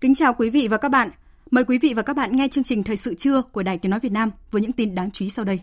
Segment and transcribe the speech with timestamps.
[0.00, 1.10] Kính chào quý vị và các bạn.
[1.50, 3.90] Mời quý vị và các bạn nghe chương trình Thời sự trưa của Đài Tiếng
[3.90, 5.60] Nói Việt Nam với những tin đáng chú ý sau đây.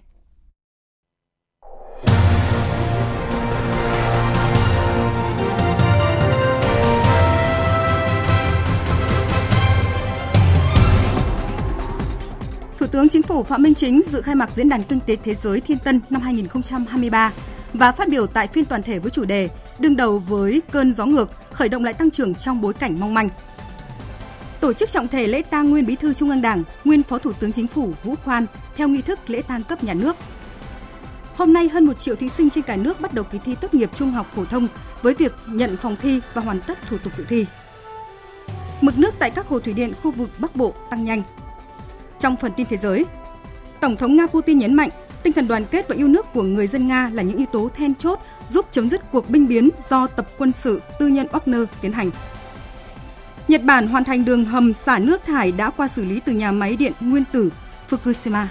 [12.77, 15.34] Thủ tướng Chính phủ Phạm Minh Chính dự khai mạc Diễn đàn Kinh tế Thế
[15.34, 17.34] giới Thiên Tân năm 2023
[17.74, 21.05] và phát biểu tại phiên toàn thể với chủ đề đương đầu với cơn gió
[21.05, 23.29] ngược, khởi động lại tăng trưởng trong bối cảnh mong manh
[24.60, 27.34] tổ chức trọng thể lễ tang nguyên Bí thư Trung ương Đảng, nguyên Phó Thủ
[27.34, 30.16] tướng Chính phủ Vũ Khoan theo nghi thức lễ tang cấp nhà nước.
[31.36, 33.74] Hôm nay hơn 1 triệu thí sinh trên cả nước bắt đầu kỳ thi tốt
[33.74, 34.68] nghiệp trung học phổ thông
[35.02, 37.46] với việc nhận phòng thi và hoàn tất thủ tục dự thi.
[38.82, 41.24] Mực nước tại các hồ thủy điện khu vực Bắc Bộ tăng nhanh.
[42.20, 43.05] Trong phần tin thế giới,
[43.82, 44.90] Tổng thống Nga Putin nhấn mạnh
[45.24, 47.70] tinh thần đoàn kết và yêu nước của người dân Nga là những yếu tố
[47.76, 51.66] then chốt giúp chấm dứt cuộc binh biến do tập quân sự tư nhân Wagner
[51.82, 52.12] tiến hành.
[53.48, 56.51] Nhật Bản hoàn thành đường hầm xả nước thải đã qua xử lý từ nhà
[56.51, 57.49] máy điện nguyên tử
[57.89, 58.45] Fukushima.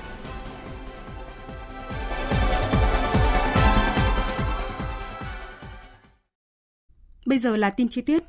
[7.27, 8.23] Bây giờ là tin chi tiết.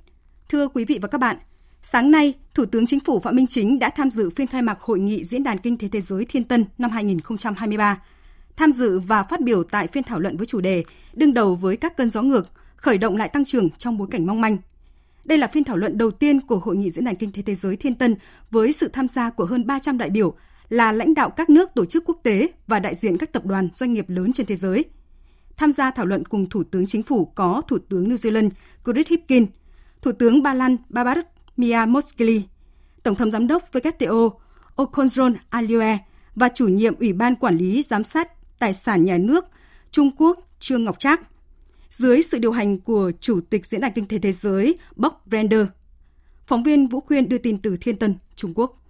[0.49, 1.37] Thưa quý vị và các bạn,
[1.81, 4.81] sáng nay, Thủ tướng Chính phủ Phạm Minh Chính đã tham dự phiên khai mạc
[4.81, 8.01] hội nghị Diễn đàn Kinh tế Thế giới Thiên Tân năm 2023.
[8.55, 11.77] Tham dự và phát biểu tại phiên thảo luận với chủ đề đương đầu với
[11.77, 14.57] các cơn gió ngược, khởi động lại tăng trưởng trong bối cảnh mong manh,
[15.27, 17.55] đây là phiên thảo luận đầu tiên của Hội nghị Diễn đàn Kinh tế Thế
[17.55, 18.15] giới Thiên Tân
[18.51, 20.35] với sự tham gia của hơn 300 đại biểu
[20.69, 23.69] là lãnh đạo các nước tổ chức quốc tế và đại diện các tập đoàn
[23.75, 24.85] doanh nghiệp lớn trên thế giới.
[25.57, 28.49] Tham gia thảo luận cùng Thủ tướng Chính phủ có Thủ tướng New Zealand
[28.85, 29.45] Chris Hipkin,
[30.01, 31.27] Thủ tướng Ba Lan Babat
[31.57, 32.41] Mia Moskili,
[33.03, 34.29] Tổng thống Giám đốc WTO
[34.75, 35.97] Okonjon Aliue
[36.35, 39.45] và chủ nhiệm Ủy ban Quản lý Giám sát Tài sản Nhà nước
[39.91, 41.21] Trung Quốc Trương Ngọc Trác
[41.89, 45.65] dưới sự điều hành của Chủ tịch Diễn đàn Kinh tế Thế giới Bob Brander.
[46.47, 48.83] Phóng viên Vũ Khuyên đưa tin từ Thiên Tân, Trung Quốc.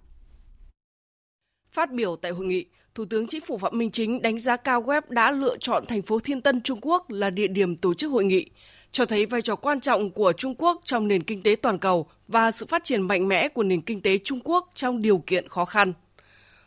[1.70, 4.82] Phát biểu tại hội nghị, Thủ tướng Chính phủ Phạm Minh Chính đánh giá cao
[4.82, 8.10] web đã lựa chọn thành phố Thiên Tân, Trung Quốc là địa điểm tổ chức
[8.10, 8.50] hội nghị,
[8.90, 12.06] cho thấy vai trò quan trọng của Trung Quốc trong nền kinh tế toàn cầu
[12.28, 15.48] và sự phát triển mạnh mẽ của nền kinh tế Trung Quốc trong điều kiện
[15.48, 15.92] khó khăn.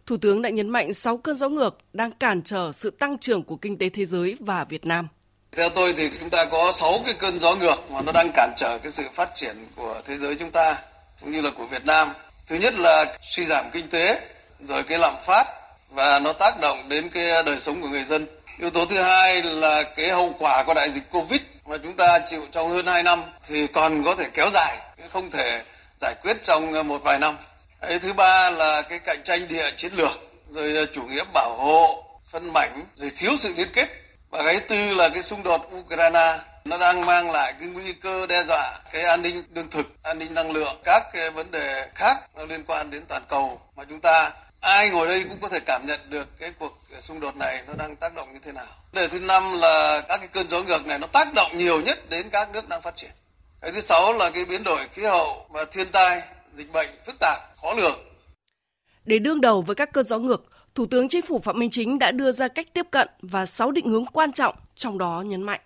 [0.05, 3.43] Thủ tướng đã nhấn mạnh 6 cơn gió ngược đang cản trở sự tăng trưởng
[3.43, 5.07] của kinh tế thế giới và Việt Nam.
[5.57, 8.53] Theo tôi thì chúng ta có 6 cái cơn gió ngược mà nó đang cản
[8.57, 10.77] trở cái sự phát triển của thế giới chúng ta
[11.21, 12.13] cũng như là của Việt Nam.
[12.47, 14.19] Thứ nhất là suy giảm kinh tế,
[14.67, 15.47] rồi cái lạm phát
[15.89, 18.27] và nó tác động đến cái đời sống của người dân.
[18.59, 22.19] Yếu tố thứ hai là cái hậu quả của đại dịch Covid mà chúng ta
[22.19, 24.77] chịu trong hơn 2 năm thì còn có thể kéo dài,
[25.13, 25.61] không thể
[26.01, 27.37] giải quyết trong một vài năm.
[27.81, 30.11] Cái thứ ba là cái cạnh tranh địa chiến lược,
[30.49, 33.87] rồi chủ nghĩa bảo hộ, phân mảnh, rồi thiếu sự liên kết
[34.31, 38.25] và cái tư là cái xung đột Ukraine nó đang mang lại cái nguy cơ
[38.25, 41.89] đe dọa cái an ninh lương thực, an ninh năng lượng, các cái vấn đề
[41.95, 45.49] khác nó liên quan đến toàn cầu mà chúng ta ai ngồi đây cũng có
[45.49, 48.51] thể cảm nhận được cái cuộc xung đột này nó đang tác động như thế
[48.51, 48.67] nào.
[48.91, 51.81] Vấn đề thứ năm là các cái cơn gió ngược này nó tác động nhiều
[51.81, 53.11] nhất đến các nước đang phát triển.
[53.61, 56.21] Cái thứ sáu là cái biến đổi khí hậu và thiên tai,
[56.53, 57.99] dịch bệnh phức tạp, khó lường.
[59.05, 60.43] Để đương đầu với các cơn gió ngược,
[60.75, 63.71] Thủ tướng Chính phủ Phạm Minh Chính đã đưa ra cách tiếp cận và 6
[63.71, 65.59] định hướng quan trọng, trong đó nhấn mạnh.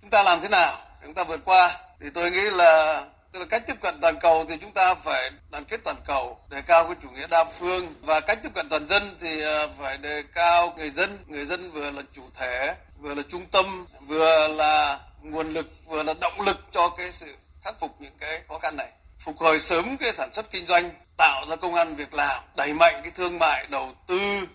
[0.00, 1.78] Chúng ta làm thế nào để chúng ta vượt qua?
[2.00, 5.30] Thì tôi nghĩ là tức là cách tiếp cận toàn cầu thì chúng ta phải
[5.50, 8.68] đoàn kết toàn cầu, đề cao cái chủ nghĩa đa phương và cách tiếp cận
[8.68, 12.74] toàn dân thì ờ, phải đề cao người dân, người dân vừa là chủ thể,
[12.98, 17.34] vừa là trung tâm, vừa là nguồn lực, vừa là động lực cho cái sự
[17.64, 18.88] khắc phục những cái khó khăn này
[19.18, 22.72] phục hồi sớm cái sản xuất kinh doanh tạo ra công an việc làm đẩy
[22.72, 24.48] mạnh cái thương mại đầu tư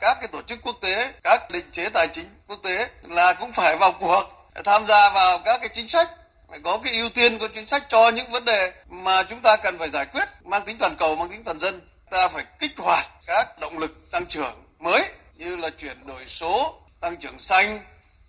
[0.00, 3.52] các cái tổ chức quốc tế các định chế tài chính quốc tế là cũng
[3.52, 4.22] phải vào cuộc
[4.64, 6.10] tham gia vào các cái chính sách
[6.48, 9.56] phải có cái ưu tiên có chính sách cho những vấn đề mà chúng ta
[9.56, 11.80] cần phải giải quyết mang tính toàn cầu mang tính toàn dân.
[12.10, 15.04] Ta phải kích hoạt các động lực tăng trưởng mới
[15.34, 17.80] như là chuyển đổi số tăng trưởng xanh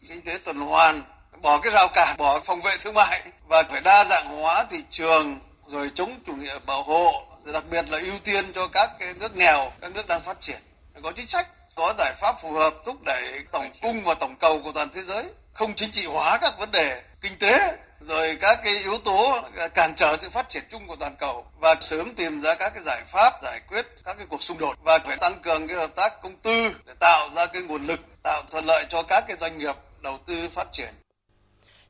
[0.08, 1.04] kinh tế tuần hoàn
[1.42, 4.84] bỏ cái rào cản, bỏ phòng vệ thương mại và phải đa dạng hóa thị
[4.92, 9.14] trường rồi chống chủ nghĩa bảo hộ, đặc biệt là ưu tiên cho các cái
[9.14, 10.60] nước nghèo, các nước đang phát triển.
[11.04, 14.62] Có chính sách, có giải pháp phù hợp thúc đẩy tổng cung và tổng cầu
[14.64, 17.78] của toàn thế giới, không chính trị hóa các vấn đề kinh tế
[18.08, 19.42] rồi các cái yếu tố
[19.74, 22.84] cản trở sự phát triển chung của toàn cầu và sớm tìm ra các cái
[22.86, 25.96] giải pháp giải quyết các cái cuộc xung đột và phải tăng cường cái hợp
[25.96, 29.38] tác công tư để tạo ra cái nguồn lực tạo thuận lợi cho các cái
[29.40, 30.90] doanh nghiệp đầu tư phát triển.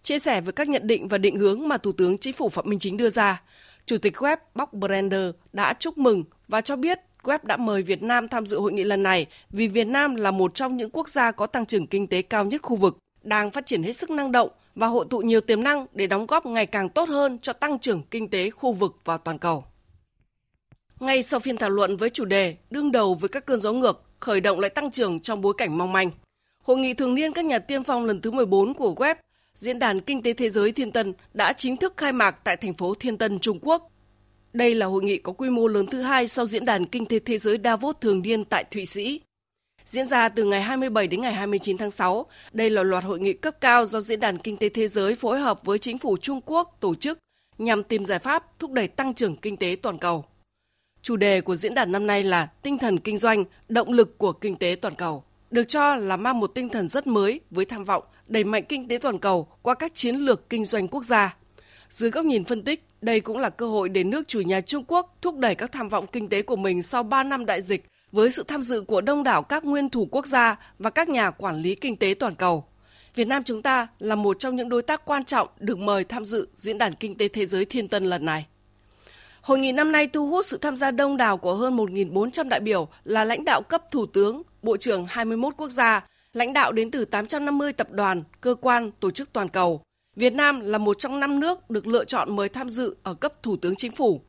[0.01, 2.65] Chia sẻ với các nhận định và định hướng mà Thủ tướng Chính phủ Phạm
[2.67, 3.41] Minh Chính đưa ra,
[3.87, 8.03] Chủ tịch web Box Brander đã chúc mừng và cho biết web đã mời Việt
[8.03, 11.09] Nam tham dự hội nghị lần này vì Việt Nam là một trong những quốc
[11.09, 14.09] gia có tăng trưởng kinh tế cao nhất khu vực, đang phát triển hết sức
[14.09, 17.39] năng động và hội tụ nhiều tiềm năng để đóng góp ngày càng tốt hơn
[17.41, 19.65] cho tăng trưởng kinh tế khu vực và toàn cầu.
[20.99, 24.03] Ngay sau phiên thảo luận với chủ đề đương đầu với các cơn gió ngược,
[24.19, 26.11] khởi động lại tăng trưởng trong bối cảnh mong manh,
[26.67, 29.15] Hội nghị thường niên các nhà tiên phong lần thứ 14 của web
[29.57, 32.73] Diễn đàn Kinh tế Thế giới Thiên Tân đã chính thức khai mạc tại thành
[32.73, 33.91] phố Thiên Tân, Trung Quốc.
[34.53, 37.19] Đây là hội nghị có quy mô lớn thứ hai sau Diễn đàn Kinh tế
[37.19, 39.21] Thế giới Davos thường niên tại Thụy Sĩ
[39.85, 42.25] diễn ra từ ngày 27 đến ngày 29 tháng 6.
[42.53, 45.39] Đây là loạt hội nghị cấp cao do Diễn đàn Kinh tế Thế giới phối
[45.39, 47.19] hợp với chính phủ Trung Quốc tổ chức
[47.57, 50.25] nhằm tìm giải pháp thúc đẩy tăng trưởng kinh tế toàn cầu.
[51.01, 54.31] Chủ đề của diễn đàn năm nay là tinh thần kinh doanh, động lực của
[54.31, 55.23] kinh tế toàn cầu.
[55.51, 58.87] Được cho là mang một tinh thần rất mới với tham vọng đẩy mạnh kinh
[58.87, 61.35] tế toàn cầu qua các chiến lược kinh doanh quốc gia.
[61.89, 64.83] Dưới góc nhìn phân tích, đây cũng là cơ hội để nước chủ nhà Trung
[64.87, 67.85] Quốc thúc đẩy các tham vọng kinh tế của mình sau 3 năm đại dịch
[68.11, 71.31] với sự tham dự của đông đảo các nguyên thủ quốc gia và các nhà
[71.31, 72.65] quản lý kinh tế toàn cầu.
[73.15, 76.25] Việt Nam chúng ta là một trong những đối tác quan trọng được mời tham
[76.25, 78.45] dự Diễn đàn Kinh tế Thế giới Thiên Tân lần này.
[79.41, 82.59] Hội nghị năm nay thu hút sự tham gia đông đảo của hơn 1.400 đại
[82.59, 86.91] biểu là lãnh đạo cấp thủ tướng, bộ trưởng 21 quốc gia, lãnh đạo đến
[86.91, 89.81] từ 850 tập đoàn, cơ quan, tổ chức toàn cầu.
[90.15, 93.43] Việt Nam là một trong năm nước được lựa chọn mời tham dự ở cấp
[93.43, 94.21] thủ tướng chính phủ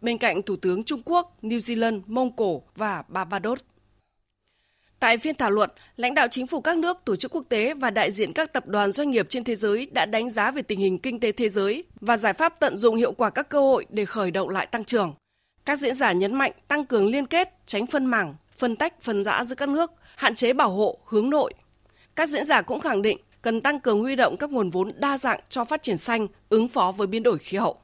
[0.00, 3.60] bên cạnh Thủ tướng Trung Quốc, New Zealand, Mông Cổ và Barbados.
[5.00, 7.90] Tại phiên thảo luận, lãnh đạo chính phủ các nước, tổ chức quốc tế và
[7.90, 10.80] đại diện các tập đoàn doanh nghiệp trên thế giới đã đánh giá về tình
[10.80, 13.86] hình kinh tế thế giới và giải pháp tận dụng hiệu quả các cơ hội
[13.90, 15.14] để khởi động lại tăng trưởng.
[15.64, 19.24] Các diễn giả nhấn mạnh tăng cường liên kết, tránh phân mảng, phân tách, phân
[19.24, 21.54] rã giữa các nước, hạn chế bảo hộ, hướng nội.
[22.14, 25.18] Các diễn giả cũng khẳng định cần tăng cường huy động các nguồn vốn đa
[25.18, 27.76] dạng cho phát triển xanh, ứng phó với biến đổi khí hậu.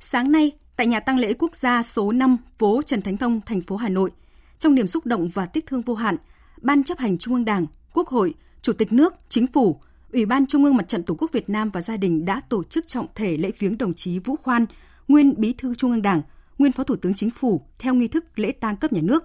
[0.00, 3.60] Sáng nay, tại nhà tang lễ quốc gia số 5, phố Trần Thánh Tông, thành
[3.60, 4.10] phố Hà Nội,
[4.58, 6.16] trong niềm xúc động và tiếc thương vô hạn,
[6.60, 9.80] Ban chấp hành Trung ương Đảng, Quốc hội, Chủ tịch nước, Chính phủ,
[10.12, 12.64] Ủy ban Trung ương Mặt trận Tổ quốc Việt Nam và gia đình đã tổ
[12.64, 14.66] chức trọng thể lễ viếng đồng chí Vũ Khoan,
[15.08, 16.22] nguyên Bí thư Trung ương Đảng,
[16.60, 19.24] nguyên Phó Thủ tướng Chính phủ theo nghi thức lễ tang cấp nhà nước.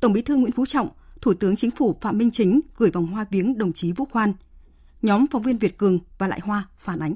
[0.00, 0.88] Tổng Bí thư Nguyễn Phú Trọng,
[1.20, 4.32] Thủ tướng Chính phủ Phạm Minh Chính gửi vòng hoa viếng đồng chí Vũ Khoan.
[5.02, 7.14] Nhóm phóng viên Việt Cường và Lại Hoa phản ánh.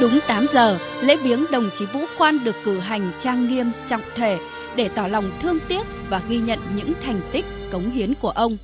[0.00, 4.02] Đúng 8 giờ, lễ viếng đồng chí Vũ Khoan được cử hành trang nghiêm trọng
[4.16, 4.38] thể
[4.76, 8.56] để tỏ lòng thương tiếc và ghi nhận những thành tích cống hiến của ông.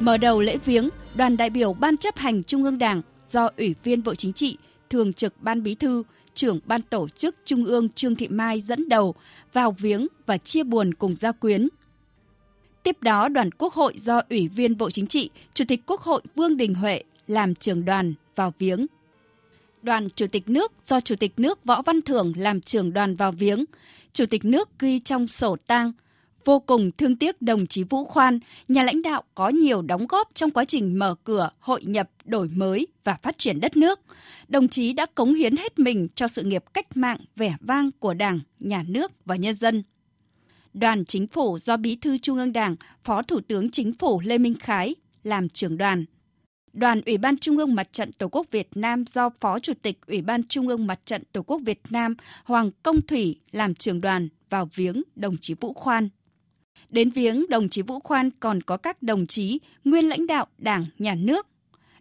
[0.00, 3.02] Mở đầu lễ viếng, đoàn đại biểu Ban chấp hành Trung ương Đảng
[3.32, 4.58] do Ủy viên Bộ Chính trị,
[4.90, 6.02] Thường trực Ban Bí thư,
[6.34, 9.14] trưởng Ban Tổ chức Trung ương Trương Thị Mai dẫn đầu
[9.52, 11.68] vào viếng và chia buồn cùng gia quyến.
[12.82, 16.22] Tiếp đó, đoàn Quốc hội do Ủy viên Bộ Chính trị, Chủ tịch Quốc hội
[16.34, 18.86] Vương Đình Huệ làm trưởng đoàn vào viếng
[19.82, 23.32] đoàn Chủ tịch nước do Chủ tịch nước Võ Văn Thưởng làm trưởng đoàn vào
[23.32, 23.64] viếng.
[24.12, 25.92] Chủ tịch nước ghi trong sổ tang
[26.44, 30.28] vô cùng thương tiếc đồng chí Vũ Khoan, nhà lãnh đạo có nhiều đóng góp
[30.34, 34.00] trong quá trình mở cửa, hội nhập, đổi mới và phát triển đất nước.
[34.48, 38.14] Đồng chí đã cống hiến hết mình cho sự nghiệp cách mạng vẻ vang của
[38.14, 39.82] Đảng, Nhà nước và nhân dân.
[40.74, 44.38] Đoàn chính phủ do Bí thư Trung ương Đảng, Phó Thủ tướng Chính phủ Lê
[44.38, 46.04] Minh Khái làm trưởng đoàn
[46.72, 49.98] đoàn Ủy ban Trung ương Mặt trận Tổ quốc Việt Nam do Phó Chủ tịch
[50.06, 54.00] Ủy ban Trung ương Mặt trận Tổ quốc Việt Nam Hoàng Công Thủy làm trưởng
[54.00, 56.08] đoàn vào viếng đồng chí Vũ Khoan.
[56.92, 60.86] Đến viếng đồng chí Vũ Khoan còn có các đồng chí nguyên lãnh đạo Đảng,
[60.98, 61.46] Nhà nước,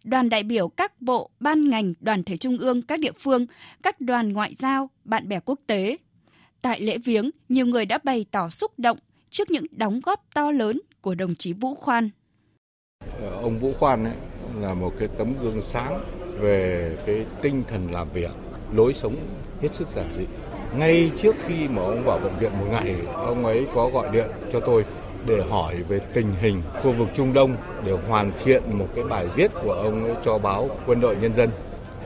[0.03, 3.45] đoàn đại biểu các bộ, ban ngành, đoàn thể trung ương các địa phương,
[3.83, 5.97] các đoàn ngoại giao, bạn bè quốc tế.
[6.61, 8.97] Tại lễ viếng, nhiều người đã bày tỏ xúc động
[9.29, 12.09] trước những đóng góp to lớn của đồng chí Vũ Khoan.
[13.21, 14.15] Ờ, ông Vũ Khoan ấy,
[14.59, 16.05] là một cái tấm gương sáng
[16.39, 18.31] về cái tinh thần làm việc,
[18.73, 19.15] lối sống
[19.61, 20.25] hết sức giản dị.
[20.75, 24.27] Ngay trước khi mà ông vào bệnh viện một ngày, ông ấy có gọi điện
[24.53, 24.85] cho tôi
[25.25, 29.27] để hỏi về tình hình khu vực Trung Đông để hoàn thiện một cái bài
[29.35, 31.49] viết của ông ấy cho báo Quân đội Nhân dân.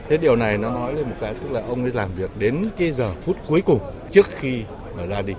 [0.08, 2.64] Thế điều này nó nói lên một cái tức là ông ấy làm việc đến
[2.78, 3.80] cái giờ phút cuối cùng
[4.10, 4.62] trước khi
[4.96, 5.34] mà ra đi.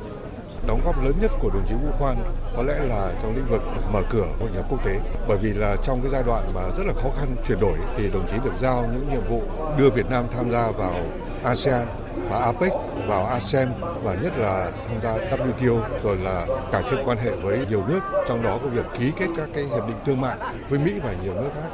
[0.68, 2.18] đóng góp lớn nhất của đồng chí Vũ Khoan
[2.56, 3.62] có lẽ là trong lĩnh vực
[3.94, 5.00] mở cửa hội nhập quốc tế.
[5.28, 8.10] Bởi vì là trong cái giai đoạn mà rất là khó khăn chuyển đổi thì
[8.10, 9.42] đồng chí được giao những nhiệm vụ
[9.78, 10.96] đưa Việt Nam tham gia vào
[11.44, 11.88] ASEAN
[12.30, 12.72] và APEC
[13.08, 13.70] vào ASEM
[14.04, 18.00] và nhất là tham gia WTO rồi là cải thiện quan hệ với nhiều nước
[18.28, 20.38] trong đó có việc ký kết các cái hiệp định thương mại
[20.70, 21.70] với Mỹ và nhiều nước khác.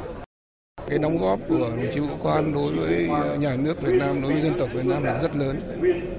[0.88, 4.22] Cái đóng góp của đồng chí Vũ Khoan đối với ờ, nhà nước Việt Nam,
[4.22, 5.60] đối với dân tộc Việt Nam là rất lớn.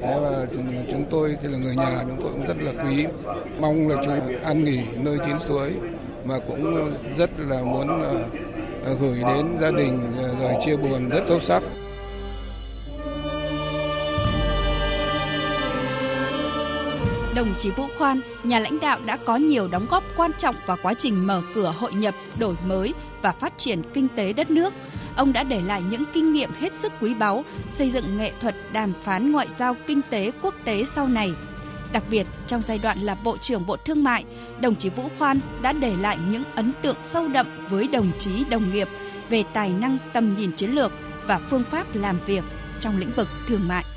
[0.01, 0.45] Thế và
[0.91, 3.05] chúng tôi thì là người nhà, chúng tôi cũng rất là quý.
[3.59, 4.11] Mong là chú
[4.43, 5.73] an nghỉ nơi chín suối
[6.25, 7.87] và cũng ờ, rất là muốn
[8.83, 9.99] ờ, gửi đến gia đình
[10.41, 11.63] lời chia buồn rất sâu sắc.
[17.35, 20.77] Đồng chí Vũ Khoan, nhà lãnh đạo đã có nhiều đóng góp quan trọng vào
[20.83, 24.73] quá trình mở cửa hội nhập, đổi mới và phát triển kinh tế đất nước.
[25.15, 28.55] Ông đã để lại những kinh nghiệm hết sức quý báu xây dựng nghệ thuật
[28.73, 31.31] đàm phán ngoại giao kinh tế quốc tế sau này.
[31.91, 34.25] Đặc biệt, trong giai đoạn là Bộ trưởng Bộ Thương mại,
[34.61, 38.45] đồng chí Vũ Khoan đã để lại những ấn tượng sâu đậm với đồng chí
[38.49, 38.87] đồng nghiệp
[39.29, 40.91] về tài năng tầm nhìn chiến lược
[41.27, 42.43] và phương pháp làm việc
[42.79, 43.94] trong lĩnh vực thương mại.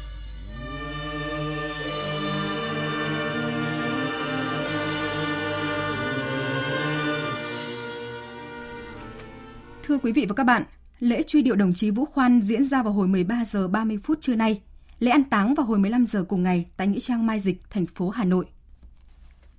[9.88, 10.62] Thưa quý vị và các bạn,
[11.00, 14.20] lễ truy điệu đồng chí Vũ Khoan diễn ra vào hồi 13 giờ 30 phút
[14.20, 14.60] trưa nay.
[14.98, 17.86] Lễ an táng vào hồi 15 giờ cùng ngày tại nghĩa trang Mai Dịch, thành
[17.86, 18.46] phố Hà Nội.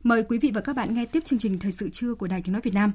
[0.04, 2.42] Mời quý vị và các bạn nghe tiếp chương trình thời sự trưa của Đài
[2.42, 2.92] Tiếng nói Việt Nam.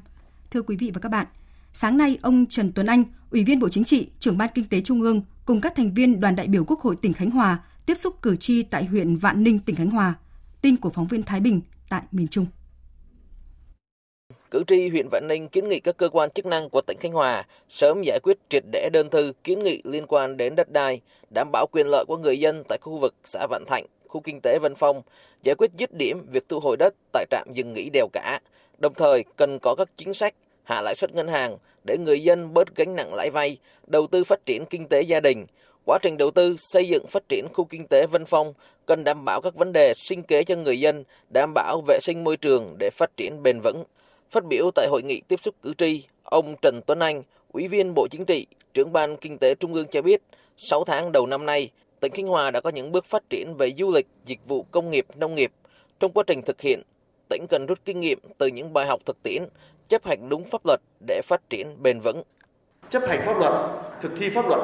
[0.50, 1.26] Thưa quý vị và các bạn,
[1.72, 4.80] sáng nay ông Trần Tuấn Anh, Ủy viên Bộ Chính trị, trưởng ban Kinh tế
[4.80, 7.94] Trung ương cùng các thành viên đoàn đại biểu Quốc hội tỉnh Khánh Hòa tiếp
[7.94, 10.14] xúc cử tri tại huyện Vạn Ninh, tỉnh Khánh Hòa.
[10.60, 12.46] Tin của phóng viên Thái Bình tại miền Trung.
[14.54, 17.12] Cử tri huyện Vạn Ninh kiến nghị các cơ quan chức năng của tỉnh Khánh
[17.12, 21.00] Hòa sớm giải quyết triệt để đơn thư kiến nghị liên quan đến đất đai,
[21.34, 24.40] đảm bảo quyền lợi của người dân tại khu vực xã Vạn Thạnh, khu kinh
[24.40, 25.02] tế Vân Phong,
[25.42, 28.40] giải quyết dứt điểm việc thu hồi đất tại trạm dừng nghỉ đèo cả.
[28.78, 30.34] Đồng thời cần có các chính sách
[30.64, 34.24] hạ lãi suất ngân hàng để người dân bớt gánh nặng lãi vay, đầu tư
[34.24, 35.46] phát triển kinh tế gia đình.
[35.86, 38.52] Quá trình đầu tư xây dựng phát triển khu kinh tế Vân Phong
[38.86, 42.24] cần đảm bảo các vấn đề sinh kế cho người dân, đảm bảo vệ sinh
[42.24, 43.84] môi trường để phát triển bền vững.
[44.30, 47.94] Phát biểu tại hội nghị tiếp xúc cử tri, ông Trần Tuấn Anh, Ủy viên
[47.94, 50.22] Bộ Chính trị, trưởng ban Kinh tế Trung ương cho biết,
[50.56, 53.72] 6 tháng đầu năm nay, tỉnh Khánh Hòa đã có những bước phát triển về
[53.78, 55.52] du lịch, dịch vụ công nghiệp, nông nghiệp.
[56.00, 56.82] Trong quá trình thực hiện,
[57.28, 59.42] tỉnh cần rút kinh nghiệm từ những bài học thực tiễn,
[59.88, 62.22] chấp hành đúng pháp luật để phát triển bền vững.
[62.88, 63.52] Chấp hành pháp luật,
[64.02, 64.60] thực thi pháp luật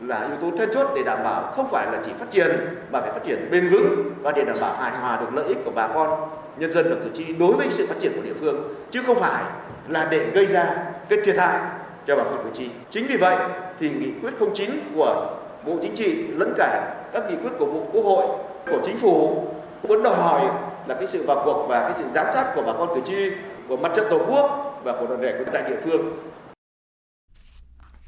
[0.00, 2.50] là yếu tố then chốt để đảm bảo không phải là chỉ phát triển
[2.90, 5.58] mà phải phát triển bền vững và để đảm bảo hài hòa được lợi ích
[5.64, 8.34] của bà con nhân dân và cử tri đối với sự phát triển của địa
[8.34, 9.44] phương chứ không phải
[9.88, 10.76] là để gây ra
[11.08, 11.60] cái thiệt hại
[12.06, 12.70] cho bà con cử tri.
[12.90, 13.36] Chính vì vậy
[13.80, 17.86] thì nghị quyết 09 của Bộ Chính trị lẫn cả các nghị quyết của Bộ
[17.92, 18.26] Quốc hội,
[18.70, 19.46] của Chính phủ
[19.82, 20.50] cũng đòi hỏi
[20.86, 23.30] là cái sự vào cuộc và cái sự giám sát của bà con cử tri,
[23.68, 26.18] của mặt trận tổ quốc và của đoàn thể tại địa phương.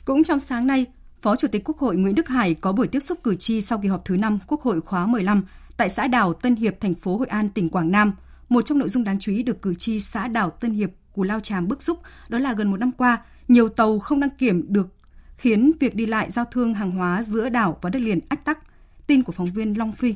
[0.05, 0.87] Cũng trong sáng nay,
[1.23, 3.79] Phó Chủ tịch Quốc hội Nguyễn Đức Hải có buổi tiếp xúc cử tri sau
[3.83, 5.43] kỳ họp thứ 5 Quốc hội khóa 15
[5.77, 8.13] tại xã Đảo Tân Hiệp, thành phố Hội An, tỉnh Quảng Nam.
[8.51, 11.23] Một trong nội dung đáng chú ý được cử tri xã Đảo Tân Hiệp, Cù
[11.23, 14.67] Lao Tràm bức xúc đó là gần một năm qua, nhiều tàu không đăng kiểm
[14.69, 14.89] được
[15.37, 18.59] khiến việc đi lại giao thương hàng hóa giữa đảo và đất liền ách tắc.
[19.07, 20.15] Tin của phóng viên Long Phi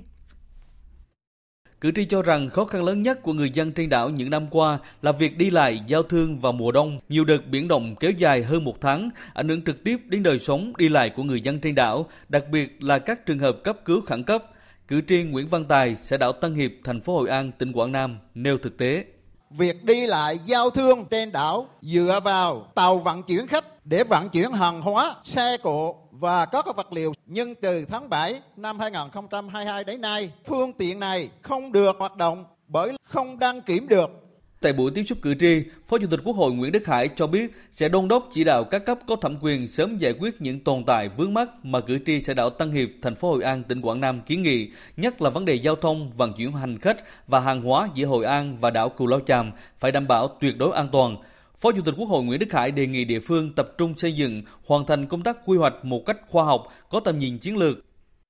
[1.81, 4.47] Cử tri cho rằng khó khăn lớn nhất của người dân trên đảo những năm
[4.51, 7.01] qua là việc đi lại, giao thương vào mùa đông.
[7.09, 10.39] Nhiều đợt biển động kéo dài hơn một tháng, ảnh hưởng trực tiếp đến đời
[10.39, 13.79] sống đi lại của người dân trên đảo, đặc biệt là các trường hợp cấp
[13.85, 14.45] cứu khẩn cấp.
[14.89, 17.93] Cử tri Nguyễn Văn Tài, xã đảo Tân Hiệp, thành phố Hội An, tỉnh Quảng
[17.93, 19.05] Nam nêu thực tế.
[19.51, 24.29] Việc đi lại giao thương trên đảo dựa vào tàu vận chuyển khách để vận
[24.29, 27.13] chuyển hàng hóa, xe cộ và các vật liệu.
[27.27, 32.45] Nhưng từ tháng 7 năm 2022 đến nay, phương tiện này không được hoạt động
[32.69, 34.24] bởi không đăng kiểm được.
[34.65, 37.27] Tại buổi tiếp xúc cử tri, Phó Chủ tịch Quốc hội Nguyễn Đức Hải cho
[37.27, 40.61] biết sẽ đôn đốc chỉ đạo các cấp có thẩm quyền sớm giải quyết những
[40.61, 43.63] tồn tại vướng mắc mà cử tri xã đảo Tân Hiệp, thành phố Hội An,
[43.65, 46.97] tỉnh Quảng Nam kiến nghị, nhất là vấn đề giao thông, vận chuyển hành khách
[47.29, 50.59] và hàng hóa giữa Hội An và đảo Cù Lao Chàm phải đảm bảo tuyệt
[50.59, 51.17] đối an toàn.
[51.61, 54.13] Phó Chủ tịch Quốc hội Nguyễn Đức Hải đề nghị địa phương tập trung xây
[54.13, 57.57] dựng, hoàn thành công tác quy hoạch một cách khoa học, có tầm nhìn chiến
[57.57, 57.79] lược.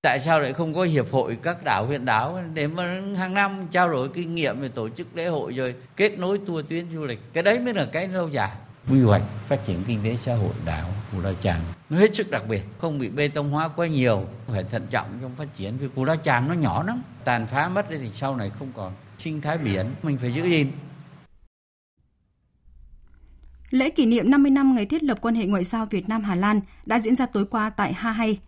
[0.05, 3.67] Tại sao lại không có hiệp hội các đảo huyện đảo để mà hàng năm
[3.71, 7.05] trao đổi kinh nghiệm về tổ chức lễ hội rồi kết nối tour tuyến du
[7.05, 7.21] lịch.
[7.33, 8.51] Cái đấy mới là cái lâu dài.
[8.91, 12.31] Quy hoạch phát triển kinh tế xã hội đảo Cù Lao Chàm nó hết sức
[12.31, 15.79] đặc biệt, không bị bê tông hóa quá nhiều, phải thận trọng trong phát triển
[15.79, 18.93] vì Cù Lao Chàm nó nhỏ lắm, tàn phá mất thì sau này không còn
[19.19, 20.73] sinh thái biển mình phải giữ gìn
[23.71, 26.35] Lễ kỷ niệm 50 năm ngày thiết lập quan hệ ngoại giao Việt Nam Hà
[26.35, 28.39] Lan đã diễn ra tối qua tại Ha Hay.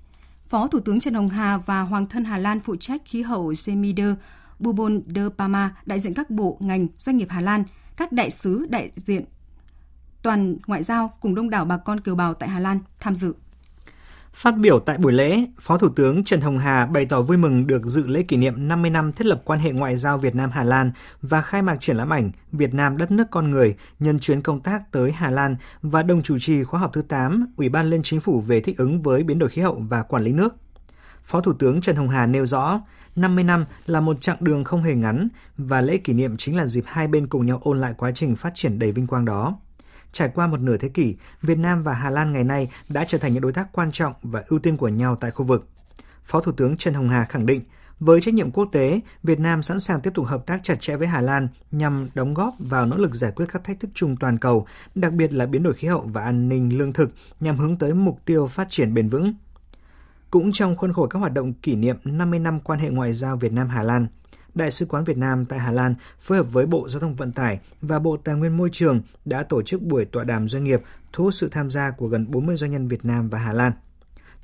[0.49, 3.51] Phó Thủ tướng Trần Hồng Hà và Hoàng thân Hà Lan phụ trách khí hậu
[3.51, 4.15] Zemider
[4.59, 7.65] Bubon de Pama, đại diện các bộ, ngành, doanh nghiệp Hà Lan,
[7.97, 9.25] các đại sứ đại diện
[10.23, 13.35] toàn ngoại giao cùng đông đảo bà con kiều bào tại Hà Lan tham dự.
[14.37, 17.67] Phát biểu tại buổi lễ, Phó Thủ tướng Trần Hồng Hà bày tỏ vui mừng
[17.67, 20.51] được dự lễ kỷ niệm 50 năm thiết lập quan hệ ngoại giao Việt Nam
[20.51, 24.19] Hà Lan và khai mạc triển lãm ảnh Việt Nam đất nước con người nhân
[24.19, 27.69] chuyến công tác tới Hà Lan và đồng chủ trì khóa họp thứ 8 Ủy
[27.69, 30.33] ban Liên Chính phủ về thích ứng với biến đổi khí hậu và quản lý
[30.33, 30.55] nước.
[31.25, 32.81] Phó Thủ tướng Trần Hồng Hà nêu rõ,
[33.17, 36.67] 50 năm là một chặng đường không hề ngắn và lễ kỷ niệm chính là
[36.67, 39.59] dịp hai bên cùng nhau ôn lại quá trình phát triển đầy vinh quang đó.
[40.13, 43.19] Trải qua một nửa thế kỷ, Việt Nam và Hà Lan ngày nay đã trở
[43.19, 45.69] thành những đối tác quan trọng và ưu tiên của nhau tại khu vực.
[46.25, 47.63] Phó Thủ tướng Trần Hồng Hà khẳng định,
[48.01, 50.97] với trách nhiệm quốc tế, Việt Nam sẵn sàng tiếp tục hợp tác chặt chẽ
[50.97, 54.17] với Hà Lan nhằm đóng góp vào nỗ lực giải quyết các thách thức chung
[54.17, 57.11] toàn cầu, đặc biệt là biến đổi khí hậu và an ninh lương thực
[57.41, 59.35] nhằm hướng tới mục tiêu phát triển bền vững.
[60.31, 63.37] Cũng trong khuôn khổ các hoạt động kỷ niệm 50 năm quan hệ ngoại giao
[63.37, 64.07] Việt Nam Hà Lan,
[64.57, 67.33] Đại sứ quán Việt Nam tại Hà Lan phối hợp với Bộ Giao thông Vận
[67.33, 70.83] tải và Bộ Tài nguyên Môi trường đã tổ chức buổi tọa đàm doanh nghiệp
[71.13, 73.73] thu hút sự tham gia của gần 40 doanh nhân Việt Nam và Hà Lan.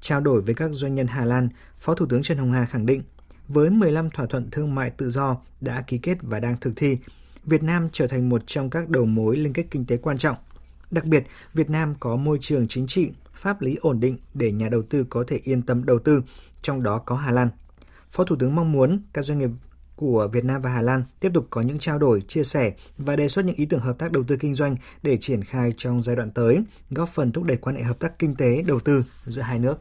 [0.00, 2.86] Trao đổi với các doanh nhân Hà Lan, Phó Thủ tướng Trần Hồng Hà khẳng
[2.86, 3.02] định,
[3.48, 6.98] với 15 thỏa thuận thương mại tự do đã ký kết và đang thực thi,
[7.44, 10.36] Việt Nam trở thành một trong các đầu mối liên kết kinh tế quan trọng.
[10.90, 14.68] Đặc biệt, Việt Nam có môi trường chính trị, pháp lý ổn định để nhà
[14.68, 16.22] đầu tư có thể yên tâm đầu tư,
[16.62, 17.48] trong đó có Hà Lan.
[18.10, 19.50] Phó Thủ tướng mong muốn các doanh nghiệp
[19.96, 23.16] của Việt Nam và Hà Lan tiếp tục có những trao đổi, chia sẻ và
[23.16, 26.02] đề xuất những ý tưởng hợp tác đầu tư kinh doanh để triển khai trong
[26.02, 26.58] giai đoạn tới,
[26.90, 29.78] góp phần thúc đẩy quan hệ hợp tác kinh tế, đầu tư giữa hai nước.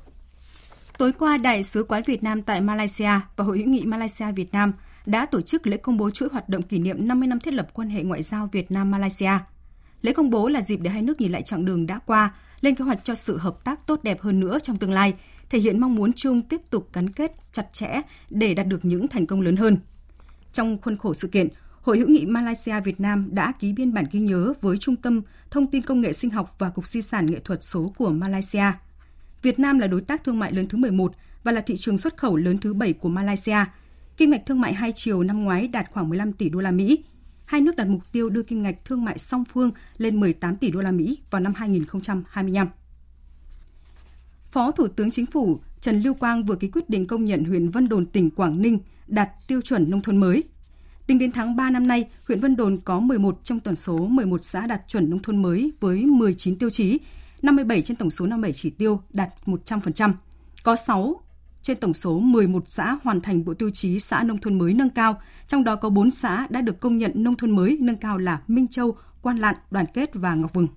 [0.97, 4.51] Tối qua, Đại sứ quán Việt Nam tại Malaysia và Hội hữu nghị Malaysia Việt
[4.51, 4.73] Nam
[5.05, 7.67] đã tổ chức lễ công bố chuỗi hoạt động kỷ niệm 50 năm thiết lập
[7.73, 9.31] quan hệ ngoại giao Việt Nam Malaysia.
[10.01, 12.75] Lễ công bố là dịp để hai nước nhìn lại chặng đường đã qua, lên
[12.75, 15.13] kế hoạch cho sự hợp tác tốt đẹp hơn nữa trong tương lai,
[15.49, 19.07] thể hiện mong muốn chung tiếp tục gắn kết chặt chẽ để đạt được những
[19.07, 19.77] thành công lớn hơn.
[20.53, 21.47] Trong khuôn khổ sự kiện,
[21.81, 25.21] Hội hữu nghị Malaysia Việt Nam đã ký biên bản ghi nhớ với Trung tâm
[25.51, 28.71] Thông tin Công nghệ Sinh học và Cục Di sản Nghệ thuật số của Malaysia.
[29.41, 32.17] Việt Nam là đối tác thương mại lớn thứ 11 và là thị trường xuất
[32.17, 33.57] khẩu lớn thứ 7 của Malaysia.
[34.17, 37.03] Kim ngạch thương mại hai chiều năm ngoái đạt khoảng 15 tỷ đô la Mỹ.
[37.45, 40.71] Hai nước đặt mục tiêu đưa kim ngạch thương mại song phương lên 18 tỷ
[40.71, 42.67] đô la Mỹ vào năm 2025.
[44.51, 47.69] Phó Thủ tướng Chính phủ Trần Lưu Quang vừa ký quyết định công nhận huyện
[47.69, 48.79] Vân Đồn tỉnh Quảng Ninh
[49.11, 50.43] đạt tiêu chuẩn nông thôn mới.
[51.07, 54.43] Tính đến tháng 3 năm nay, huyện Vân Đồn có 11 trong tổng số 11
[54.43, 56.99] xã đạt chuẩn nông thôn mới với 19 tiêu chí,
[57.41, 60.13] 57 trên tổng số 57 chỉ tiêu đạt 100%.
[60.63, 61.21] Có 6
[61.61, 64.89] trên tổng số 11 xã hoàn thành bộ tiêu chí xã nông thôn mới nâng
[64.89, 68.17] cao, trong đó có 4 xã đã được công nhận nông thôn mới nâng cao
[68.17, 70.67] là Minh Châu, Quan Lạn, Đoàn Kết và Ngọc Vừng.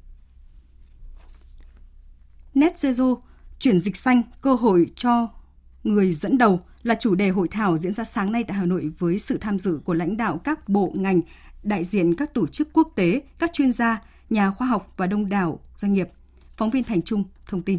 [2.54, 3.20] Net Zero,
[3.58, 5.28] chuyển dịch xanh, cơ hội cho
[5.84, 8.92] người dẫn đầu là chủ đề hội thảo diễn ra sáng nay tại Hà Nội
[8.98, 11.20] với sự tham dự của lãnh đạo các bộ ngành,
[11.62, 15.28] đại diện các tổ chức quốc tế, các chuyên gia, nhà khoa học và đông
[15.28, 16.08] đảo doanh nghiệp.
[16.56, 17.78] Phóng viên Thành Trung thông tin.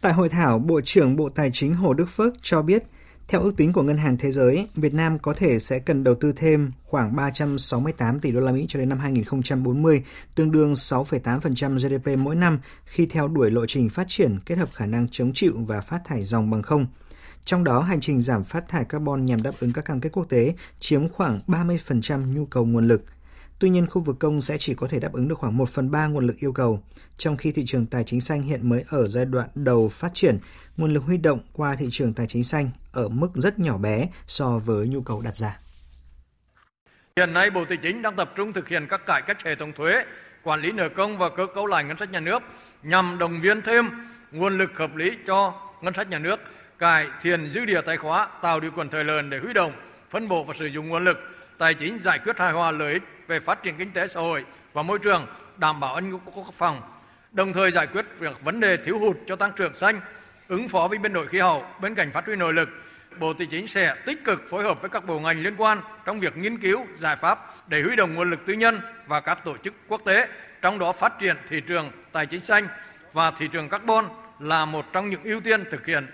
[0.00, 2.82] Tại hội thảo, Bộ trưởng Bộ Tài chính Hồ Đức Phước cho biết,
[3.28, 6.14] theo ước tính của Ngân hàng Thế giới, Việt Nam có thể sẽ cần đầu
[6.14, 10.02] tư thêm khoảng 368 tỷ đô la Mỹ cho đến năm 2040,
[10.34, 14.68] tương đương 6,8% GDP mỗi năm khi theo đuổi lộ trình phát triển kết hợp
[14.74, 16.86] khả năng chống chịu và phát thải dòng bằng không.
[17.44, 20.24] Trong đó, hành trình giảm phát thải carbon nhằm đáp ứng các cam kết quốc
[20.28, 23.04] tế chiếm khoảng 30% nhu cầu nguồn lực.
[23.58, 25.90] Tuy nhiên, khu vực công sẽ chỉ có thể đáp ứng được khoảng 1 phần
[25.90, 26.82] 3 nguồn lực yêu cầu,
[27.16, 30.38] trong khi thị trường tài chính xanh hiện mới ở giai đoạn đầu phát triển,
[30.76, 34.08] nguồn lực huy động qua thị trường tài chính xanh ở mức rất nhỏ bé
[34.26, 35.58] so với nhu cầu đặt ra.
[37.16, 39.72] Hiện nay Bộ Tài chính đang tập trung thực hiện các cải cách hệ thống
[39.72, 40.04] thuế,
[40.42, 42.42] quản lý nợ công và cơ cấu lại ngân sách nhà nước
[42.82, 43.84] nhằm đồng viên thêm
[44.32, 46.40] nguồn lực hợp lý cho ngân sách nhà nước,
[46.78, 49.72] cải thiện dư địa tài khóa, tạo điều kiện thời lớn để huy động,
[50.10, 51.18] phân bổ và sử dụng nguồn lực
[51.58, 54.44] tài chính giải quyết hài hòa lợi ích về phát triển kinh tế xã hội
[54.72, 56.80] và môi trường, đảm bảo an ninh quốc phòng,
[57.32, 60.00] đồng thời giải quyết việc vấn đề thiếu hụt cho tăng trưởng xanh,
[60.48, 62.68] ứng phó với biến đổi khí hậu bên cạnh phát huy nội lực.
[63.18, 66.18] Bộ Tài chính sẽ tích cực phối hợp với các bộ ngành liên quan trong
[66.18, 69.56] việc nghiên cứu giải pháp để huy động nguồn lực tư nhân và các tổ
[69.56, 70.28] chức quốc tế,
[70.62, 72.68] trong đó phát triển thị trường tài chính xanh
[73.12, 74.04] và thị trường carbon
[74.40, 76.06] là một trong những ưu tiên thực hiện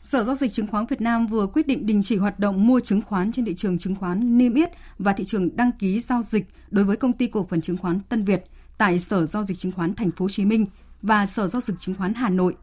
[0.00, 2.80] Sở Giao dịch Chứng khoán Việt Nam vừa quyết định đình chỉ hoạt động mua
[2.80, 6.22] chứng khoán trên thị trường chứng khoán niêm yết và thị trường đăng ký giao
[6.22, 8.44] dịch đối với công ty cổ phần chứng khoán Tân Việt
[8.78, 10.66] tại Sở Giao dịch Chứng khoán Thành phố Hồ Chí Minh
[11.02, 12.56] và Sở Giao dịch Chứng khoán Hà Nội.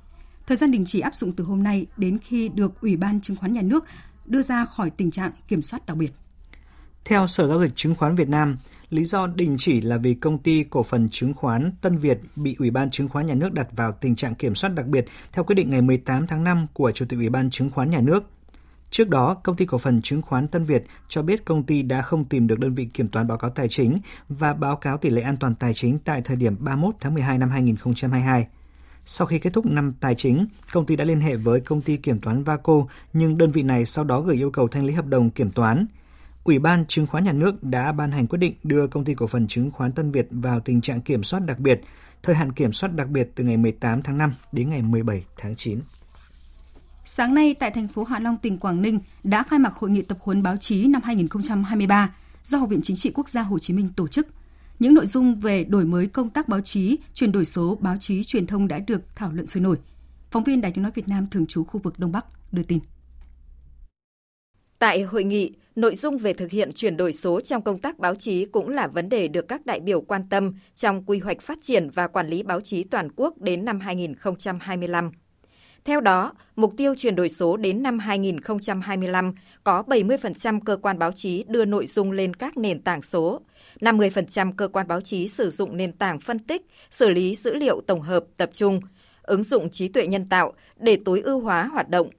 [0.48, 3.38] Thời gian đình chỉ áp dụng từ hôm nay đến khi được Ủy ban Chứng
[3.38, 3.86] khoán Nhà nước
[4.26, 6.12] đưa ra khỏi tình trạng kiểm soát đặc biệt.
[7.08, 8.56] Theo Sở Giao dịch Chứng khoán Việt Nam,
[8.90, 12.56] Lý do đình chỉ là vì công ty cổ phần chứng khoán Tân Việt bị
[12.60, 15.44] Ủy ban Chứng khoán Nhà nước đặt vào tình trạng kiểm soát đặc biệt theo
[15.44, 18.24] quyết định ngày 18 tháng 5 của Chủ tịch Ủy ban Chứng khoán Nhà nước.
[18.92, 22.02] Trước đó, công ty cổ phần chứng khoán Tân Việt cho biết công ty đã
[22.02, 23.98] không tìm được đơn vị kiểm toán báo cáo tài chính
[24.30, 27.38] và báo cáo tỷ lệ an toàn tài chính tại thời điểm 31 tháng 12
[27.38, 28.48] năm 2022.
[29.06, 31.98] Sau khi kết thúc năm tài chính, công ty đã liên hệ với công ty
[31.98, 35.06] kiểm toán Vaco, nhưng đơn vị này sau đó gửi yêu cầu thanh lý hợp
[35.06, 35.88] đồng kiểm toán.
[36.48, 39.28] Ủy ban Chứng khoán Nhà nước đã ban hành quyết định đưa công ty cổ
[39.28, 41.82] phần chứng khoán Tân Việt vào tình trạng kiểm soát đặc biệt,
[42.24, 45.56] thời hạn kiểm soát đặc biệt từ ngày 18 tháng 5 đến ngày 17 tháng
[45.56, 45.80] 9.
[47.06, 50.02] Sáng nay tại thành phố Hạ Long, tỉnh Quảng Ninh đã khai mạc hội nghị
[50.02, 53.74] tập huấn báo chí năm 2023 do Học viện Chính trị Quốc gia Hồ Chí
[53.74, 54.28] Minh tổ chức.
[54.80, 58.24] Những nội dung về đổi mới công tác báo chí, chuyển đổi số báo chí
[58.24, 59.78] truyền thông đã được thảo luận sôi nổi.
[60.32, 62.80] Phóng viên Đài tiếng nói Việt Nam thường trú khu vực Đông Bắc đưa tin.
[64.80, 68.16] Tại hội nghị, nội dung về thực hiện chuyển đổi số trong công tác báo
[68.16, 71.58] chí cũng là vấn đề được các đại biểu quan tâm trong quy hoạch phát
[71.62, 75.12] triển và quản lý báo chí toàn quốc đến năm 2025.
[75.86, 81.12] Theo đó, mục tiêu chuyển đổi số đến năm 2025 có 70% cơ quan báo
[81.12, 83.42] chí đưa nội dung lên các nền tảng số,
[83.80, 86.62] 50% cơ quan báo chí sử dụng nền tảng phân tích,
[86.92, 88.80] xử lý dữ liệu tổng hợp tập trung,
[89.22, 92.10] ứng dụng trí tuệ nhân tạo để tối ưu hóa hoạt động.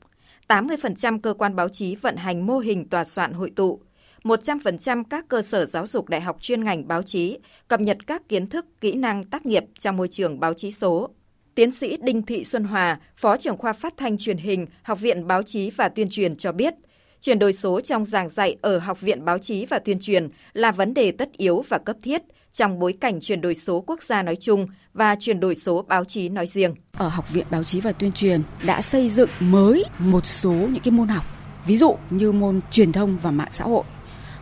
[0.48, 3.80] 80% cơ quan báo chí vận hành mô hình tòa soạn hội tụ.
[4.22, 8.28] 100% các cơ sở giáo dục đại học chuyên ngành báo chí cập nhật các
[8.28, 11.08] kiến thức, kỹ năng tác nghiệp trong môi trường báo chí số.
[11.54, 15.26] Tiến sĩ Đinh Thị Xuân Hòa, Phó trưởng khoa Phát thanh truyền hình, Học viện
[15.26, 16.74] Báo chí và Tuyên truyền cho biết,
[17.20, 20.72] chuyển đổi số trong giảng dạy ở Học viện Báo chí và Tuyên truyền là
[20.72, 22.22] vấn đề tất yếu và cấp thiết
[22.58, 26.04] trong bối cảnh chuyển đổi số quốc gia nói chung và chuyển đổi số báo
[26.04, 26.74] chí nói riêng.
[26.92, 30.82] Ở Học viện Báo chí và Tuyên truyền đã xây dựng mới một số những
[30.82, 31.24] cái môn học,
[31.66, 33.84] ví dụ như môn truyền thông và mạng xã hội,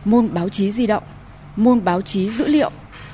[0.05, 1.03] môn báo chí di động,
[1.55, 2.71] môn báo chí dữ liệu,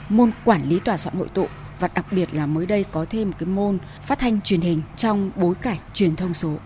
[0.09, 1.47] môn quản lý tòa soạn hội tụ
[1.79, 4.81] và đặc biệt là mới đây có thêm một cái môn phát thanh truyền hình
[4.97, 6.57] trong bối cảnh truyền thông số.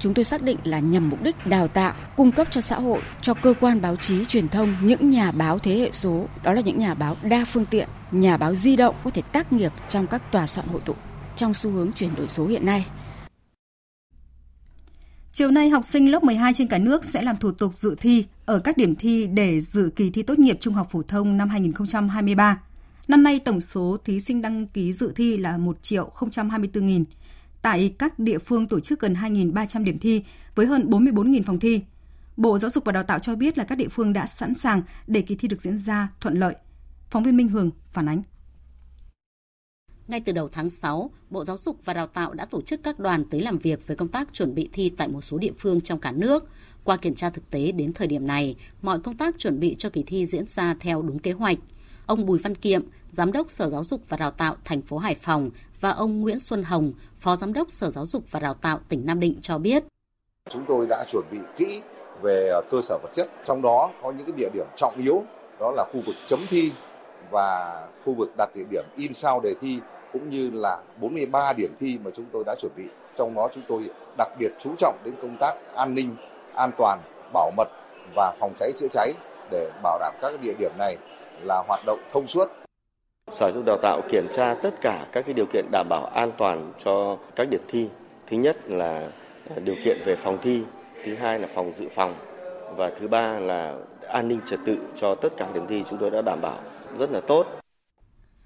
[0.00, 3.00] Chúng tôi xác định là nhằm mục đích đào tạo, cung cấp cho xã hội,
[3.22, 6.60] cho cơ quan báo chí truyền thông những nhà báo thế hệ số, đó là
[6.60, 10.06] những nhà báo đa phương tiện, nhà báo di động có thể tác nghiệp trong
[10.06, 10.94] các tòa soạn hội tụ
[11.36, 12.86] trong xu hướng chuyển đổi số hiện nay.
[15.32, 18.24] Chiều nay, học sinh lớp 12 trên cả nước sẽ làm thủ tục dự thi
[18.46, 21.48] ở các điểm thi để dự kỳ thi tốt nghiệp trung học phổ thông năm
[21.48, 22.60] 2023.
[23.08, 26.10] Năm nay tổng số thí sinh đăng ký dự thi là 1 triệu
[26.48, 27.04] 024 nghìn.
[27.68, 30.22] Tại các địa phương tổ chức gần 2.300 điểm thi
[30.54, 31.80] với hơn 44.000 phòng thi.
[32.36, 34.82] Bộ Giáo dục và Đào tạo cho biết là các địa phương đã sẵn sàng
[35.06, 36.54] để kỳ thi được diễn ra thuận lợi.
[37.10, 38.22] Phóng viên Minh Hường phản ánh.
[40.08, 42.98] Ngay từ đầu tháng 6, Bộ Giáo dục và Đào tạo đã tổ chức các
[42.98, 45.80] đoàn tới làm việc về công tác chuẩn bị thi tại một số địa phương
[45.80, 46.48] trong cả nước.
[46.84, 49.90] Qua kiểm tra thực tế đến thời điểm này, mọi công tác chuẩn bị cho
[49.90, 51.58] kỳ thi diễn ra theo đúng kế hoạch.
[52.06, 55.14] Ông Bùi Văn Kiệm, Giám đốc Sở Giáo dục và Đào tạo thành phố Hải
[55.14, 55.50] Phòng
[55.80, 59.06] và ông Nguyễn Xuân Hồng, Phó Giám đốc Sở Giáo dục và Đào tạo tỉnh
[59.06, 59.84] Nam Định cho biết.
[60.50, 61.82] Chúng tôi đã chuẩn bị kỹ
[62.22, 65.22] về à, cơ sở vật chất, trong đó có những cái địa điểm trọng yếu,
[65.60, 66.72] đó là khu vực chấm thi
[67.30, 69.80] và khu vực đặt địa điểm in sao đề thi
[70.12, 72.84] cũng như là 43 điểm thi mà chúng tôi đã chuẩn bị.
[73.16, 76.16] Trong đó chúng tôi đặc biệt chú trọng đến công tác an ninh,
[76.54, 77.00] an toàn,
[77.32, 77.68] bảo mật
[78.14, 79.12] và phòng cháy chữa cháy
[79.50, 80.96] để bảo đảm các địa điểm này
[81.42, 82.67] là hoạt động thông suốt.
[83.30, 86.06] Sở Giáo dục Đào tạo kiểm tra tất cả các cái điều kiện đảm bảo
[86.06, 87.88] an toàn cho các điểm thi.
[88.30, 89.10] Thứ nhất là
[89.64, 90.62] điều kiện về phòng thi,
[91.04, 92.14] thứ hai là phòng dự phòng
[92.76, 93.76] và thứ ba là
[94.08, 96.62] an ninh trật tự cho tất cả điểm thi chúng tôi đã đảm bảo
[96.98, 97.46] rất là tốt.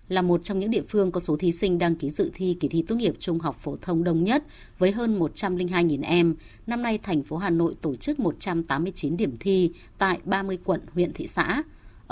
[0.08, 2.68] Là một trong những địa phương có số thí sinh đăng ký dự thi kỳ
[2.68, 4.42] thi tốt nghiệp trung học phổ thông đông nhất
[4.78, 6.34] với hơn 102.000 em,
[6.66, 11.12] năm nay thành phố Hà Nội tổ chức 189 điểm thi tại 30 quận, huyện,
[11.12, 11.62] thị xã.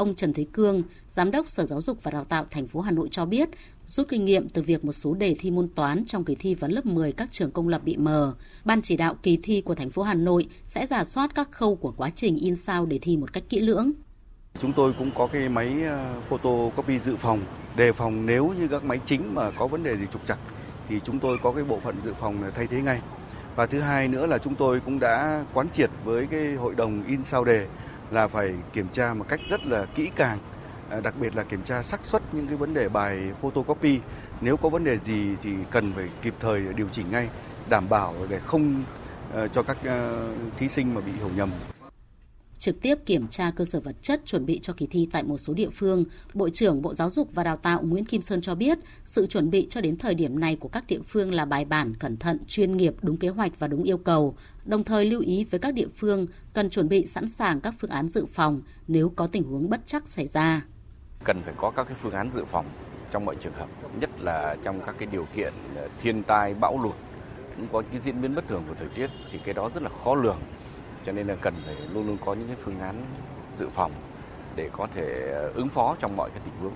[0.00, 2.90] Ông Trần Thế Cương, Giám đốc Sở Giáo dục và Đào tạo thành phố Hà
[2.90, 3.48] Nội cho biết,
[3.86, 6.70] rút kinh nghiệm từ việc một số đề thi môn toán trong kỳ thi vào
[6.70, 8.34] lớp 10 các trường công lập bị mờ,
[8.64, 11.76] ban chỉ đạo kỳ thi của thành phố Hà Nội sẽ giả soát các khâu
[11.76, 13.92] của quá trình in sao đề thi một cách kỹ lưỡng.
[14.60, 17.40] Chúng tôi cũng có cái máy ờ, photocopy dự phòng,
[17.76, 20.38] đề phòng nếu như các máy chính mà có vấn đề gì trục trặc
[20.88, 23.00] thì chúng tôi có cái bộ phận dự phòng thay thế ngay.
[23.56, 27.04] Và thứ hai nữa là chúng tôi cũng đã quán triệt với cái hội đồng
[27.06, 27.66] in sao đề
[28.10, 30.38] là phải kiểm tra một cách rất là kỹ càng
[30.90, 34.00] à, đặc biệt là kiểm tra xác suất những cái vấn đề bài photocopy.
[34.40, 37.28] Nếu có vấn đề gì thì cần phải kịp thời điều chỉnh ngay,
[37.68, 38.84] đảm bảo để không
[39.32, 41.50] ờ, cho các ờ, thí sinh mà bị hiểu nhầm
[42.60, 45.38] trực tiếp kiểm tra cơ sở vật chất chuẩn bị cho kỳ thi tại một
[45.38, 48.54] số địa phương, Bộ trưởng Bộ Giáo dục và Đào tạo Nguyễn Kim Sơn cho
[48.54, 51.64] biết, sự chuẩn bị cho đến thời điểm này của các địa phương là bài
[51.64, 55.20] bản, cẩn thận, chuyên nghiệp, đúng kế hoạch và đúng yêu cầu, đồng thời lưu
[55.20, 58.62] ý với các địa phương cần chuẩn bị sẵn sàng các phương án dự phòng
[58.88, 60.62] nếu có tình huống bất chắc xảy ra.
[61.24, 62.66] Cần phải có các cái phương án dự phòng
[63.10, 63.68] trong mọi trường hợp,
[64.00, 66.94] nhất là trong các cái điều kiện ờ, thiên tai, bão lụt,
[67.56, 69.90] cũng có cái diễn biến bất thường của thời tiết thì cái đó rất là
[70.04, 70.38] khó lường
[71.06, 73.04] cho nên là cần phải luôn luôn có những cái phương án
[73.52, 73.92] dự phòng
[74.56, 76.72] để có thể ứng phó trong mọi cái tình huống.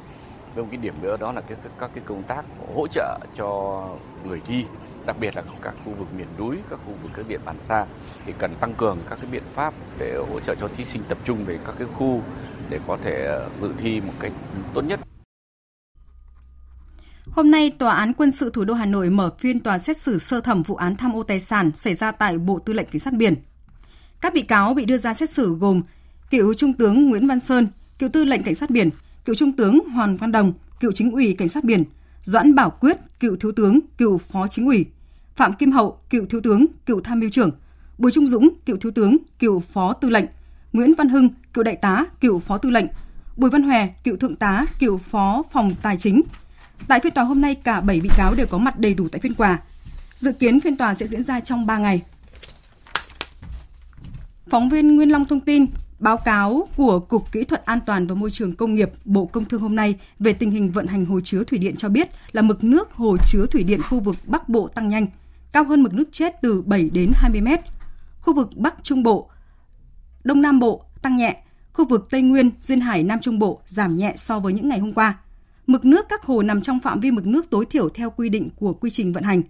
[0.54, 3.82] Với một cái điểm nữa đó là cái, các cái công tác hỗ trợ cho
[4.24, 4.64] người thi
[5.06, 7.86] đặc biệt là các khu vực miền núi, các khu vực các địa bàn xa
[8.26, 11.18] thì cần tăng cường các cái biện pháp để hỗ trợ cho thí sinh tập
[11.24, 12.20] trung về các cái khu
[12.70, 14.32] để có thể ờ, dự thi một cách
[14.74, 15.00] tốt nhất.
[17.30, 20.18] Hôm nay, Tòa án quân sự thủ đô Hà Nội mở phiên tòa xét xử
[20.18, 23.00] sơ thẩm vụ án tham ô tài sản xảy ra tại Bộ Tư lệnh Cảnh
[23.00, 23.34] sát biển.
[24.24, 25.82] Các bị cáo bị đưa ra xét xử gồm
[26.30, 28.90] cựu Trung tướng Nguyễn Văn Sơn, cựu Tư lệnh Cảnh sát biển,
[29.24, 31.84] cựu Trung tướng Hoàng Văn Đồng, cựu Chính ủy Cảnh sát biển,
[32.22, 34.86] Doãn Bảo Quyết, cựu Thiếu tướng, cựu Phó Chính ủy,
[35.36, 37.50] Phạm Kim Hậu, cựu Thiếu tướng, cựu Tham mưu trưởng,
[37.98, 40.26] Bùi Trung Dũng, cựu Thiếu tướng, cựu Phó Tư lệnh,
[40.72, 42.86] Nguyễn Văn Hưng, cựu Đại tá, cựu Phó Tư lệnh,
[43.36, 46.22] Bùi Văn Hòe, cựu Thượng tá, cựu Phó Phòng Tài chính.
[46.88, 49.20] Tại phiên tòa hôm nay, cả 7 bị cáo đều có mặt đầy đủ tại
[49.20, 49.58] phiên tòa.
[50.16, 52.02] Dự kiến phiên tòa sẽ diễn ra trong 3 ngày.
[54.54, 55.66] Phóng viên Nguyên Long thông tin,
[55.98, 59.44] Báo cáo của Cục Kỹ thuật An toàn và Môi trường Công nghiệp Bộ Công
[59.44, 62.42] Thương hôm nay về tình hình vận hành hồ chứa thủy điện cho biết là
[62.42, 65.06] mực nước hồ chứa thủy điện khu vực Bắc Bộ tăng nhanh,
[65.52, 67.60] cao hơn mực nước chết từ 7 đến 20 mét.
[68.20, 69.30] Khu vực Bắc Trung Bộ,
[70.24, 73.96] Đông Nam Bộ tăng nhẹ, khu vực Tây Nguyên, Duyên Hải, Nam Trung Bộ giảm
[73.96, 75.18] nhẹ so với những ngày hôm qua.
[75.66, 78.48] Mực nước các hồ nằm trong phạm vi mực nước tối thiểu theo quy định
[78.56, 79.42] của quy trình vận hành.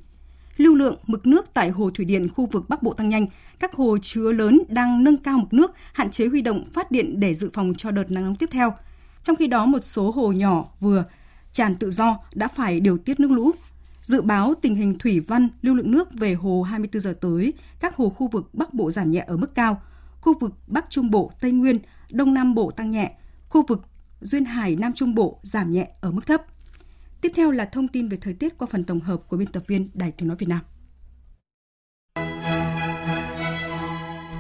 [0.57, 3.27] Lưu lượng mực nước tại hồ thủy điện khu vực Bắc Bộ tăng nhanh,
[3.61, 7.21] các hồ chứa lớn đang nâng cao mực nước, hạn chế huy động phát điện
[7.21, 8.75] để dự phòng cho đợt nắng nóng tiếp theo.
[9.23, 11.05] Trong khi đó, một số hồ nhỏ vừa
[11.53, 13.51] tràn tự do đã phải điều tiết nước lũ.
[14.03, 17.97] Dự báo tình hình thủy văn, lưu lượng nước về hồ 24 giờ tới, các
[17.97, 19.83] hồ khu vực Bắc Bộ giảm nhẹ ở mức cao,
[20.21, 21.79] khu vực Bắc Trung Bộ, Tây Nguyên,
[22.11, 23.13] Đông Nam Bộ tăng nhẹ,
[23.49, 23.83] khu vực
[24.21, 26.43] Duyên Hải, Nam Trung Bộ giảm nhẹ ở mức thấp.
[27.21, 29.63] Tiếp theo là thông tin về thời tiết qua phần tổng hợp của biên tập
[29.67, 30.61] viên Đài Tiếng Nói Việt Nam.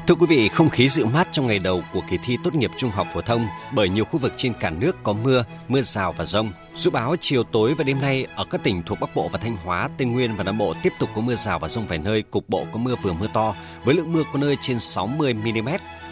[0.07, 2.71] Thưa quý vị, không khí dịu mát trong ngày đầu của kỳ thi tốt nghiệp
[2.77, 6.13] trung học phổ thông bởi nhiều khu vực trên cả nước có mưa, mưa rào
[6.13, 6.53] và rông.
[6.77, 9.57] Dự báo chiều tối và đêm nay ở các tỉnh thuộc Bắc Bộ và Thanh
[9.57, 12.23] Hóa, Tây Nguyên và Nam Bộ tiếp tục có mưa rào và rông vài nơi,
[12.23, 15.69] cục bộ có mưa vừa mưa to với lượng mưa có nơi trên 60 mm.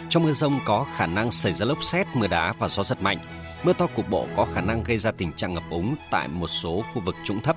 [0.09, 3.01] Trong mưa rông có khả năng xảy ra lốc xét, mưa đá và gió giật
[3.01, 3.17] mạnh.
[3.63, 6.47] Mưa to cục bộ có khả năng gây ra tình trạng ngập úng tại một
[6.47, 7.55] số khu vực trũng thấp.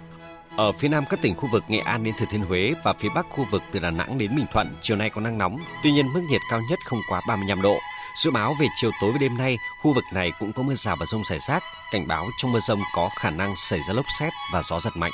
[0.56, 3.08] Ở phía nam các tỉnh khu vực Nghệ An đến Thừa Thiên Huế và phía
[3.14, 5.92] bắc khu vực từ Đà Nẵng đến Bình Thuận chiều nay có nắng nóng, tuy
[5.92, 7.78] nhiên mức nhiệt cao nhất không quá 35 độ.
[8.24, 10.96] Dự báo về chiều tối và đêm nay, khu vực này cũng có mưa rào
[11.00, 14.04] và rông rải rác, cảnh báo trong mưa rông có khả năng xảy ra lốc
[14.18, 15.12] xét và gió giật mạnh.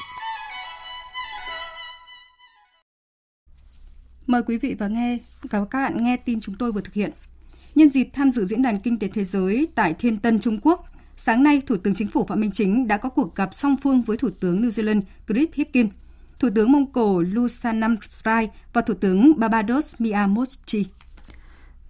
[4.27, 5.19] Mời quý vị và nghe
[5.51, 7.11] các bạn nghe tin chúng tôi vừa thực hiện.
[7.75, 10.92] Nhân dịp tham dự diễn đàn kinh tế thế giới tại Thiên Tân, Trung Quốc,
[11.17, 14.03] sáng nay Thủ tướng Chính phủ Phạm Minh Chính đã có cuộc gặp song phương
[14.03, 15.89] với Thủ tướng New Zealand Chris Hipkin,
[16.39, 20.87] Thủ tướng Mông Cổ Lusanam Srai và Thủ tướng Barbados Mia Motchi.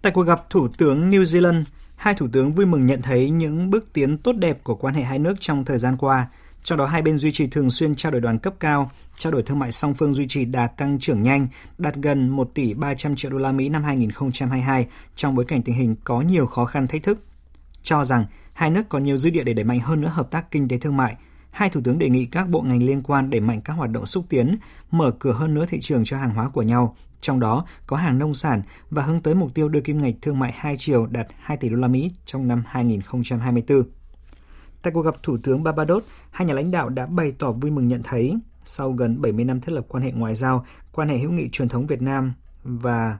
[0.01, 1.63] Tại cuộc gặp Thủ tướng New Zealand,
[1.95, 5.03] hai thủ tướng vui mừng nhận thấy những bước tiến tốt đẹp của quan hệ
[5.03, 6.27] hai nước trong thời gian qua,
[6.63, 9.43] trong đó hai bên duy trì thường xuyên trao đổi đoàn cấp cao, trao đổi
[9.43, 13.15] thương mại song phương duy trì đà tăng trưởng nhanh, đạt gần 1 tỷ 300
[13.15, 16.87] triệu đô la Mỹ năm 2022 trong bối cảnh tình hình có nhiều khó khăn
[16.87, 17.19] thách thức.
[17.83, 20.51] Cho rằng hai nước còn nhiều dư địa để đẩy mạnh hơn nữa hợp tác
[20.51, 21.17] kinh tế thương mại,
[21.51, 24.05] hai thủ tướng đề nghị các bộ ngành liên quan đẩy mạnh các hoạt động
[24.05, 24.57] xúc tiến,
[24.91, 28.19] mở cửa hơn nữa thị trường cho hàng hóa của nhau, trong đó có hàng
[28.19, 31.27] nông sản và hướng tới mục tiêu đưa kim ngạch thương mại hai chiều đạt
[31.39, 33.83] 2 tỷ đô la Mỹ trong năm 2024.
[34.81, 37.87] Tại cuộc gặp Thủ tướng Barbados, hai nhà lãnh đạo đã bày tỏ vui mừng
[37.87, 38.35] nhận thấy
[38.65, 41.69] sau gần 70 năm thiết lập quan hệ ngoại giao, quan hệ hữu nghị truyền
[41.69, 43.17] thống Việt Nam và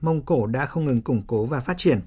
[0.00, 2.00] Mông Cổ đã không ngừng củng cố và phát triển.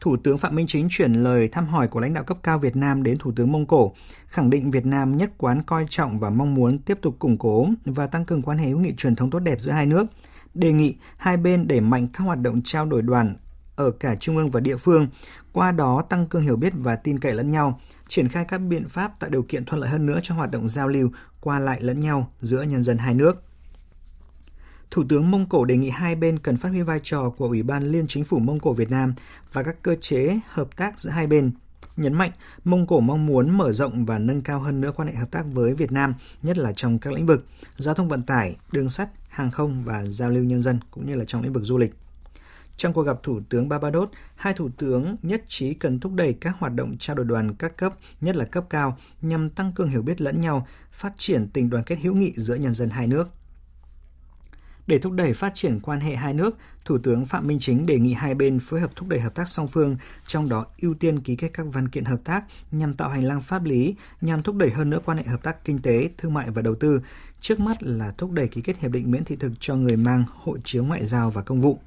[0.00, 2.76] Thủ tướng Phạm Minh Chính chuyển lời thăm hỏi của lãnh đạo cấp cao Việt
[2.76, 3.94] Nam đến Thủ tướng Mông Cổ,
[4.26, 7.66] khẳng định Việt Nam nhất quán coi trọng và mong muốn tiếp tục củng cố
[7.84, 10.06] và tăng cường quan hệ hữu nghị truyền thống tốt đẹp giữa hai nước,
[10.54, 13.36] đề nghị hai bên đẩy mạnh các hoạt động trao đổi đoàn
[13.76, 15.08] ở cả trung ương và địa phương,
[15.52, 18.88] qua đó tăng cường hiểu biết và tin cậy lẫn nhau, triển khai các biện
[18.88, 21.80] pháp tạo điều kiện thuận lợi hơn nữa cho hoạt động giao lưu qua lại
[21.80, 23.42] lẫn nhau giữa nhân dân hai nước.
[24.94, 27.62] Thủ tướng Mông Cổ đề nghị hai bên cần phát huy vai trò của Ủy
[27.62, 29.14] ban Liên Chính phủ Mông Cổ Việt Nam
[29.52, 31.50] và các cơ chế hợp tác giữa hai bên.
[31.96, 32.30] Nhấn mạnh,
[32.64, 35.44] Mông Cổ mong muốn mở rộng và nâng cao hơn nữa quan hệ hợp tác
[35.52, 39.08] với Việt Nam, nhất là trong các lĩnh vực giao thông vận tải, đường sắt,
[39.28, 41.94] hàng không và giao lưu nhân dân, cũng như là trong lĩnh vực du lịch.
[42.76, 46.56] Trong cuộc gặp Thủ tướng Barbados, hai thủ tướng nhất trí cần thúc đẩy các
[46.58, 50.02] hoạt động trao đổi đoàn các cấp, nhất là cấp cao, nhằm tăng cường hiểu
[50.02, 53.30] biết lẫn nhau, phát triển tình đoàn kết hữu nghị giữa nhân dân hai nước.
[54.86, 57.98] Để thúc đẩy phát triển quan hệ hai nước, Thủ tướng Phạm Minh Chính đề
[57.98, 61.20] nghị hai bên phối hợp thúc đẩy hợp tác song phương, trong đó ưu tiên
[61.20, 64.56] ký kết các văn kiện hợp tác nhằm tạo hành lang pháp lý, nhằm thúc
[64.56, 67.00] đẩy hơn nữa quan hệ hợp tác kinh tế, thương mại và đầu tư.
[67.40, 70.24] Trước mắt là thúc đẩy ký kết hiệp định miễn thị thực cho người mang
[70.34, 71.78] hộ chiếu ngoại giao và công vụ.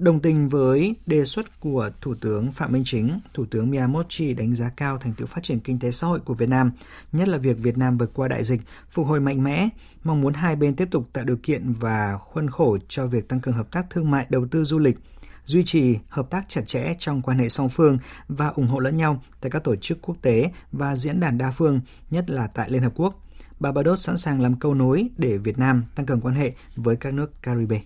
[0.00, 4.54] Đồng tình với đề xuất của Thủ tướng Phạm Minh Chính, Thủ tướng Miyamochi đánh
[4.54, 6.72] giá cao thành tựu phát triển kinh tế xã hội của Việt Nam,
[7.12, 8.60] nhất là việc Việt Nam vượt qua đại dịch,
[8.90, 9.68] phục hồi mạnh mẽ,
[10.04, 13.40] mong muốn hai bên tiếp tục tạo điều kiện và khuôn khổ cho việc tăng
[13.40, 14.98] cường hợp tác thương mại, đầu tư du lịch,
[15.44, 18.96] duy trì hợp tác chặt chẽ trong quan hệ song phương và ủng hộ lẫn
[18.96, 22.70] nhau tại các tổ chức quốc tế và diễn đàn đa phương, nhất là tại
[22.70, 23.26] Liên Hợp Quốc.
[23.60, 27.14] Barbados sẵn sàng làm câu nối để Việt Nam tăng cường quan hệ với các
[27.14, 27.80] nước Caribe.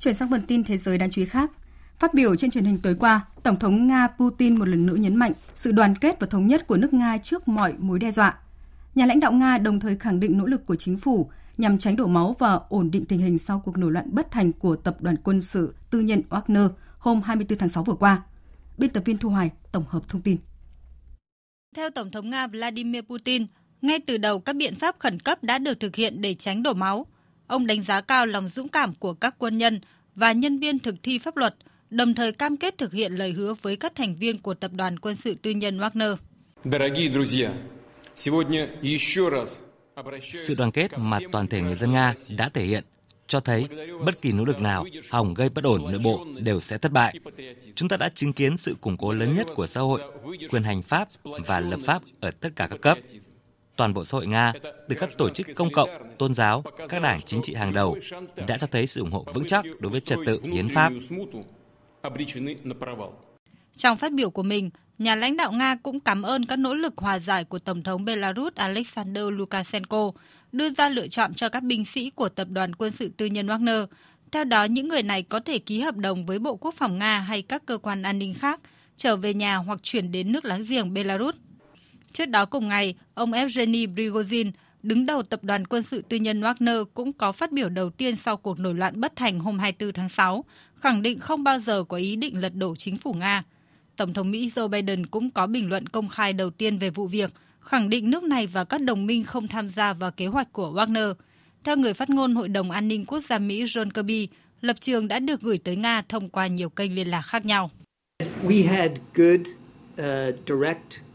[0.00, 1.50] Chuyển sang phần tin thế giới đáng chú ý khác.
[1.98, 5.16] Phát biểu trên truyền hình tối qua, Tổng thống Nga Putin một lần nữa nhấn
[5.16, 8.38] mạnh sự đoàn kết và thống nhất của nước Nga trước mọi mối đe dọa.
[8.94, 11.96] Nhà lãnh đạo Nga đồng thời khẳng định nỗ lực của chính phủ nhằm tránh
[11.96, 14.96] đổ máu và ổn định tình hình sau cuộc nổi loạn bất thành của tập
[15.00, 18.22] đoàn quân sự tư nhân Wagner hôm 24 tháng 6 vừa qua.
[18.78, 20.36] Biên tập viên Thu Hoài tổng hợp thông tin.
[21.76, 23.46] Theo Tổng thống Nga Vladimir Putin,
[23.82, 26.74] ngay từ đầu các biện pháp khẩn cấp đã được thực hiện để tránh đổ
[26.74, 27.06] máu.
[27.50, 29.80] Ông đánh giá cao lòng dũng cảm của các quân nhân
[30.14, 31.54] và nhân viên thực thi pháp luật,
[31.90, 34.98] đồng thời cam kết thực hiện lời hứa với các thành viên của tập đoàn
[34.98, 36.16] quân sự tư nhân Wagner.
[40.22, 42.84] Sự đoàn kết mà toàn thể người dân Nga đã thể hiện
[43.26, 43.64] cho thấy
[44.04, 47.14] bất kỳ nỗ lực nào hòng gây bất ổn nội bộ đều sẽ thất bại.
[47.74, 50.00] Chúng ta đã chứng kiến sự củng cố lớn nhất của xã hội,
[50.50, 52.98] quyền hành pháp và lập pháp ở tất cả các cấp.
[53.80, 54.52] Toàn bộ xã hội Nga,
[54.88, 57.96] từ các tổ chức công cộng, tôn giáo, các đảng chính trị hàng đầu,
[58.46, 60.92] đã cho thấy sự ủng hộ vững chắc đối với trật tự hiến pháp.
[63.76, 66.92] Trong phát biểu của mình, nhà lãnh đạo Nga cũng cảm ơn các nỗ lực
[66.96, 70.12] hòa giải của Tổng thống Belarus Alexander Lukashenko,
[70.52, 73.46] đưa ra lựa chọn cho các binh sĩ của tập đoàn quân sự tư nhân
[73.46, 73.86] Wagner.
[74.32, 77.18] Theo đó, những người này có thể ký hợp đồng với Bộ Quốc phòng Nga
[77.18, 78.60] hay các cơ quan an ninh khác,
[78.96, 81.36] trở về nhà hoặc chuyển đến nước láng giềng Belarus.
[82.12, 84.50] Trước đó cùng ngày, ông Evgeny Prigozhin,
[84.82, 88.16] đứng đầu tập đoàn quân sự tư nhân Wagner cũng có phát biểu đầu tiên
[88.16, 90.44] sau cuộc nổi loạn bất thành hôm 24 tháng 6,
[90.74, 93.44] khẳng định không bao giờ có ý định lật đổ chính phủ Nga.
[93.96, 97.06] Tổng thống Mỹ Joe Biden cũng có bình luận công khai đầu tiên về vụ
[97.06, 100.52] việc, khẳng định nước này và các đồng minh không tham gia vào kế hoạch
[100.52, 101.14] của Wagner.
[101.64, 104.28] Theo người phát ngôn Hội đồng An ninh Quốc gia Mỹ John Kirby,
[104.60, 107.70] lập trường đã được gửi tới Nga thông qua nhiều kênh liên lạc khác nhau.
[108.42, 111.09] We had good, uh, direct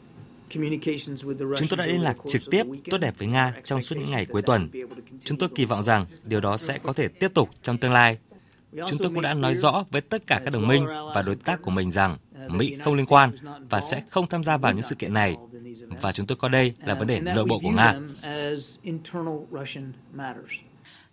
[1.58, 4.26] Chúng tôi đã liên lạc trực tiếp tốt đẹp với Nga trong suốt những ngày
[4.26, 4.70] cuối tuần.
[5.24, 8.18] Chúng tôi kỳ vọng rằng điều đó sẽ có thể tiếp tục trong tương lai.
[8.72, 11.62] Chúng tôi cũng đã nói rõ với tất cả các đồng minh và đối tác
[11.62, 12.18] của mình rằng
[12.50, 13.32] Mỹ không liên quan
[13.70, 15.36] và sẽ không tham gia vào những sự kiện này.
[16.02, 18.00] Và chúng tôi coi đây là vấn đề nội bộ của Nga.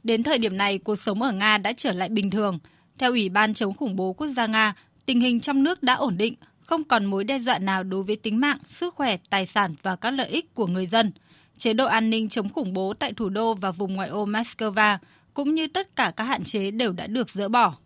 [0.02, 2.58] Đến thời điểm này, cuộc sống ở Nga đã trở lại bình thường.
[2.98, 4.74] Theo Ủy ban chống khủng bố quốc gia Nga,
[5.06, 6.34] tình hình trong nước đã ổn định,
[6.72, 9.96] không còn mối đe dọa nào đối với tính mạng, sức khỏe, tài sản và
[9.96, 11.12] các lợi ích của người dân.
[11.58, 14.98] Chế độ an ninh chống khủng bố tại thủ đô và vùng ngoại ô Moscow
[15.34, 17.76] cũng như tất cả các hạn chế đều đã được dỡ bỏ.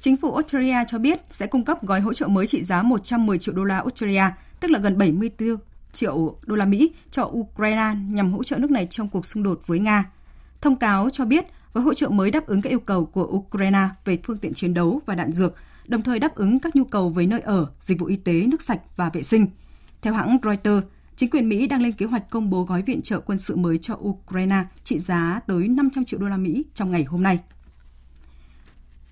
[0.00, 3.38] Chính phủ Australia cho biết sẽ cung cấp gói hỗ trợ mới trị giá 110
[3.38, 4.24] triệu đô la Australia,
[4.60, 5.56] tức là gần 74
[5.92, 9.60] triệu đô la Mỹ cho Ukraine nhằm hỗ trợ nước này trong cuộc xung đột
[9.66, 10.04] với Nga.
[10.60, 13.88] Thông cáo cho biết gói hỗ trợ mới đáp ứng các yêu cầu của Ukraine
[14.04, 15.54] về phương tiện chiến đấu và đạn dược,
[15.88, 18.62] đồng thời đáp ứng các nhu cầu với nơi ở, dịch vụ y tế, nước
[18.62, 19.46] sạch và vệ sinh.
[20.02, 23.20] Theo hãng Reuters, chính quyền Mỹ đang lên kế hoạch công bố gói viện trợ
[23.20, 27.04] quân sự mới cho Ukraine trị giá tới 500 triệu đô la Mỹ trong ngày
[27.04, 27.38] hôm nay.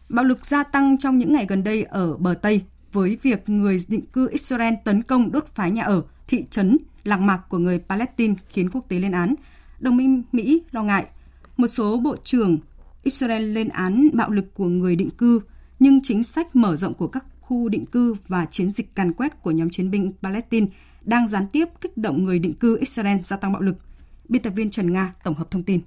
[0.08, 3.78] Bạo lực gia tăng trong những ngày gần đây ở bờ Tây với việc người
[3.88, 7.78] định cư Israel tấn công đốt phá nhà ở, thị trấn, làng mạc của người
[7.88, 9.34] Palestine khiến quốc tế lên án.
[9.80, 11.06] Đồng minh Mỹ lo ngại
[11.56, 12.58] một số bộ trưởng
[13.02, 15.40] Israel lên án bạo lực của người định cư,
[15.78, 19.42] nhưng chính sách mở rộng của các khu định cư và chiến dịch càn quét
[19.42, 20.66] của nhóm chiến binh Palestine
[21.02, 23.76] đang gián tiếp kích động người định cư Israel gia tăng bạo lực.
[24.28, 25.80] Biên tập viên Trần Nga tổng hợp thông tin.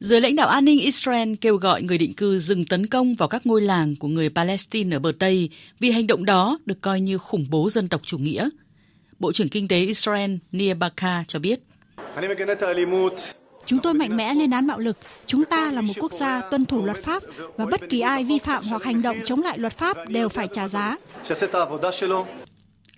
[0.00, 3.28] Giới lãnh đạo an ninh Israel kêu gọi người định cư dừng tấn công vào
[3.28, 7.00] các ngôi làng của người Palestine ở bờ Tây vì hành động đó được coi
[7.00, 8.48] như khủng bố dân tộc chủ nghĩa.
[9.18, 11.60] Bộ trưởng Kinh tế Israel Nir Barka cho biết.
[13.68, 14.96] Chúng tôi mạnh mẽ lên án bạo lực.
[15.26, 17.22] Chúng ta là một quốc gia tuân thủ luật pháp
[17.56, 20.48] và bất kỳ ai vi phạm hoặc hành động chống lại luật pháp đều phải
[20.54, 20.96] trả giá.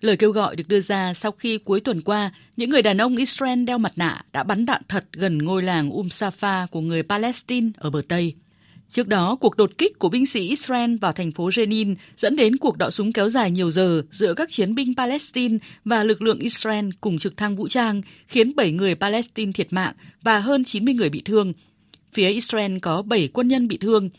[0.00, 3.16] Lời kêu gọi được đưa ra sau khi cuối tuần qua, những người đàn ông
[3.16, 7.02] Israel đeo mặt nạ đã bắn đạn thật gần ngôi làng Um Safa của người
[7.02, 8.34] Palestine ở bờ Tây.
[8.90, 12.56] Trước đó, cuộc đột kích của binh sĩ Israel vào thành phố Jenin dẫn đến
[12.56, 16.38] cuộc đọ súng kéo dài nhiều giờ giữa các chiến binh Palestine và lực lượng
[16.38, 20.94] Israel cùng trực thăng vũ trang, khiến 7 người Palestine thiệt mạng và hơn 90
[20.94, 21.52] người bị thương.
[22.12, 24.10] Phía Israel có 7 quân nhân bị thương.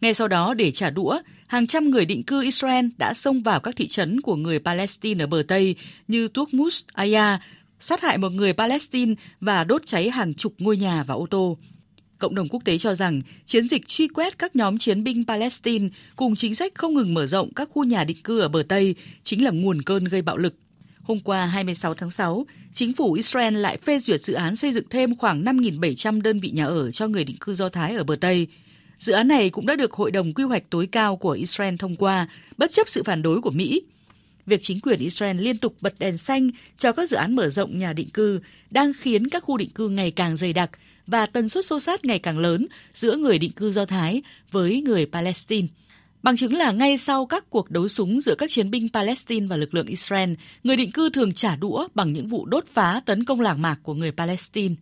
[0.00, 3.60] Ngay sau đó, để trả đũa, hàng trăm người định cư Israel đã xông vào
[3.60, 5.76] các thị trấn của người Palestine ở bờ Tây
[6.08, 7.40] như Tukmus, Aya,
[7.80, 11.58] sát hại một người Palestine và đốt cháy hàng chục ngôi nhà và ô tô.
[12.18, 15.88] Cộng đồng quốc tế cho rằng chiến dịch truy quét các nhóm chiến binh Palestine
[16.16, 18.94] cùng chính sách không ngừng mở rộng các khu nhà định cư ở bờ Tây
[19.24, 20.54] chính là nguồn cơn gây bạo lực.
[21.02, 24.84] Hôm qua 26 tháng 6, chính phủ Israel lại phê duyệt dự án xây dựng
[24.90, 28.16] thêm khoảng 5.700 đơn vị nhà ở cho người định cư Do Thái ở bờ
[28.20, 28.46] Tây.
[28.98, 31.96] Dự án này cũng đã được Hội đồng Quy hoạch tối cao của Israel thông
[31.96, 33.82] qua, bất chấp sự phản đối của Mỹ.
[34.46, 37.78] Việc chính quyền Israel liên tục bật đèn xanh cho các dự án mở rộng
[37.78, 38.40] nhà định cư
[38.70, 40.70] đang khiến các khu định cư ngày càng dày đặc
[41.06, 44.80] và tần suất xô sát ngày càng lớn giữa người định cư Do Thái với
[44.80, 45.68] người Palestine.
[46.22, 49.56] Bằng chứng là ngay sau các cuộc đấu súng giữa các chiến binh Palestine và
[49.56, 50.32] lực lượng Israel,
[50.64, 53.76] người định cư thường trả đũa bằng những vụ đốt phá tấn công làng mạc
[53.82, 54.74] của người Palestine.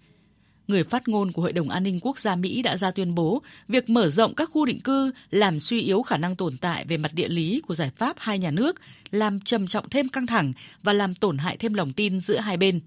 [0.69, 3.43] Người phát ngôn của Hội đồng An ninh Quốc gia Mỹ đã ra tuyên bố
[3.69, 6.97] việc mở rộng các khu định cư làm suy yếu khả năng tồn tại về
[6.97, 10.53] mặt địa lý của giải pháp hai nhà nước, làm trầm trọng thêm căng thẳng
[10.83, 12.81] và làm tổn hại thêm lòng tin giữa hai bên.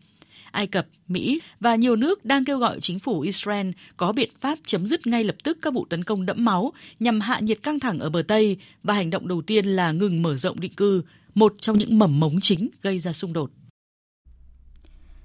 [0.55, 4.59] Ai Cập, Mỹ và nhiều nước đang kêu gọi chính phủ Israel có biện pháp
[4.65, 7.79] chấm dứt ngay lập tức các vụ tấn công đẫm máu nhằm hạ nhiệt căng
[7.79, 11.03] thẳng ở bờ Tây và hành động đầu tiên là ngừng mở rộng định cư,
[11.33, 13.51] một trong những mầm mống chính gây ra xung đột.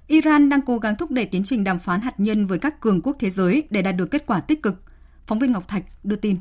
[0.07, 3.01] Iran đang cố gắng thúc đẩy tiến trình đàm phán hạt nhân với các cường
[3.01, 4.75] quốc thế giới để đạt được kết quả tích cực.
[5.27, 6.37] Phóng viên Ngọc Thạch đưa tin.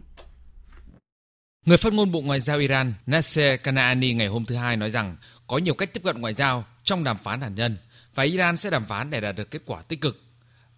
[1.66, 5.16] Người phát ngôn Bộ Ngoại giao Iran Nasser Kanaani ngày hôm thứ Hai nói rằng
[5.46, 7.76] có nhiều cách tiếp cận ngoại giao trong đàm phán hạt nhân
[8.20, 10.22] và Iran sẽ đàm phán để đạt được kết quả tích cực.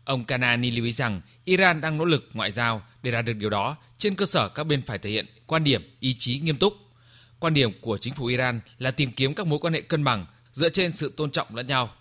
[0.05, 3.51] Ông Kanani lưu ý rằng Iran đang nỗ lực ngoại giao để đạt được điều
[3.51, 6.75] đó trên cơ sở các bên phải thể hiện quan điểm, ý chí nghiêm túc.
[7.39, 10.27] Quan điểm của chính phủ Iran là tìm kiếm các mối quan hệ cân bằng
[10.53, 11.95] dựa trên sự tôn trọng lẫn nhau.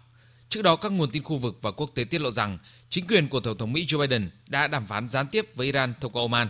[0.49, 2.57] Trước đó, các nguồn tin khu vực và quốc tế tiết lộ rằng
[2.89, 5.93] chính quyền của Tổng thống Mỹ Joe Biden đã đàm phán gián tiếp với Iran
[6.01, 6.49] thông qua Oman.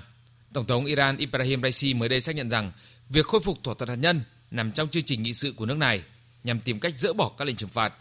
[0.53, 2.71] Tổng thống Iran Ibrahim Raisi mới đây xác nhận rằng
[3.09, 5.77] việc khôi phục thỏa thuận hạt nhân nằm trong chương trình nghị sự của nước
[5.77, 6.03] này
[6.43, 7.93] nhằm tìm cách dỡ bỏ các lệnh trừng phạt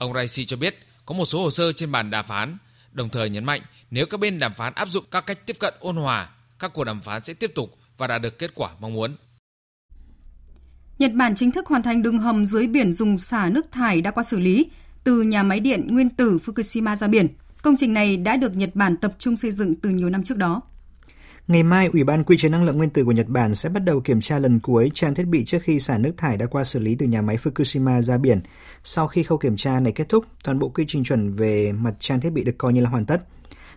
[0.00, 2.58] Ông Raisi cho biết có một số hồ sơ trên bàn đàm phán,
[2.92, 5.74] đồng thời nhấn mạnh nếu các bên đàm phán áp dụng các cách tiếp cận
[5.80, 8.94] ôn hòa, các cuộc đàm phán sẽ tiếp tục và đạt được kết quả mong
[8.94, 9.16] muốn.
[10.98, 14.10] Nhật Bản chính thức hoàn thành đường hầm dưới biển dùng xả nước thải đã
[14.10, 14.70] qua xử lý
[15.04, 17.28] từ nhà máy điện nguyên tử Fukushima ra biển.
[17.62, 20.36] Công trình này đã được Nhật Bản tập trung xây dựng từ nhiều năm trước
[20.36, 20.62] đó.
[21.50, 23.84] Ngày mai, Ủy ban Quy chế năng lượng nguyên tử của Nhật Bản sẽ bắt
[23.84, 26.64] đầu kiểm tra lần cuối trang thiết bị trước khi xả nước thải đã qua
[26.64, 28.40] xử lý từ nhà máy Fukushima ra biển.
[28.84, 31.94] Sau khi khâu kiểm tra này kết thúc, toàn bộ quy trình chuẩn về mặt
[32.00, 33.22] trang thiết bị được coi như là hoàn tất.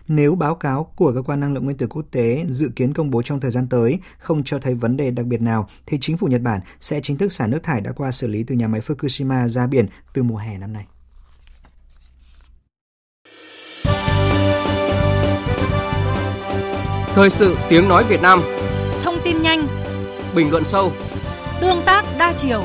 [0.08, 3.10] Nếu báo cáo của cơ quan năng lượng nguyên tử quốc tế dự kiến công
[3.10, 6.16] bố trong thời gian tới không cho thấy vấn đề đặc biệt nào, thì chính
[6.16, 8.68] phủ Nhật Bản sẽ chính thức xả nước thải đã qua xử lý từ nhà
[8.68, 10.86] máy Fukushima ra biển từ mùa hè năm nay.
[17.14, 18.40] Thời sự tiếng nói Việt Nam.
[19.02, 19.66] Thông tin nhanh.
[20.36, 20.92] Bình luận sâu.
[21.60, 22.64] Tương tác đa chiều.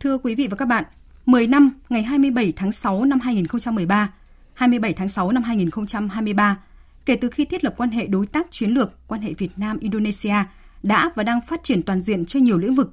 [0.00, 0.84] Thưa quý vị và các bạn,
[1.26, 4.12] 10 năm ngày 27 tháng 6 năm 2013,
[4.54, 6.58] 27 tháng 6 năm 2023,
[7.06, 10.36] kể từ khi thiết lập quan hệ đối tác chiến lược, quan hệ Việt Nam-Indonesia
[10.82, 12.92] đã và đang phát triển toàn diện trên nhiều lĩnh vực.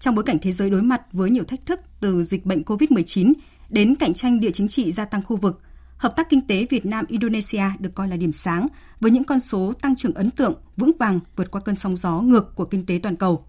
[0.00, 3.32] Trong bối cảnh thế giới đối mặt với nhiều thách thức từ dịch bệnh COVID-19
[3.68, 5.62] đến cạnh tranh địa chính trị gia tăng khu vực,
[5.96, 8.66] hợp tác kinh tế Việt Nam Indonesia được coi là điểm sáng
[9.00, 12.20] với những con số tăng trưởng ấn tượng, vững vàng vượt qua cơn sóng gió
[12.20, 13.44] ngược của kinh tế toàn cầu.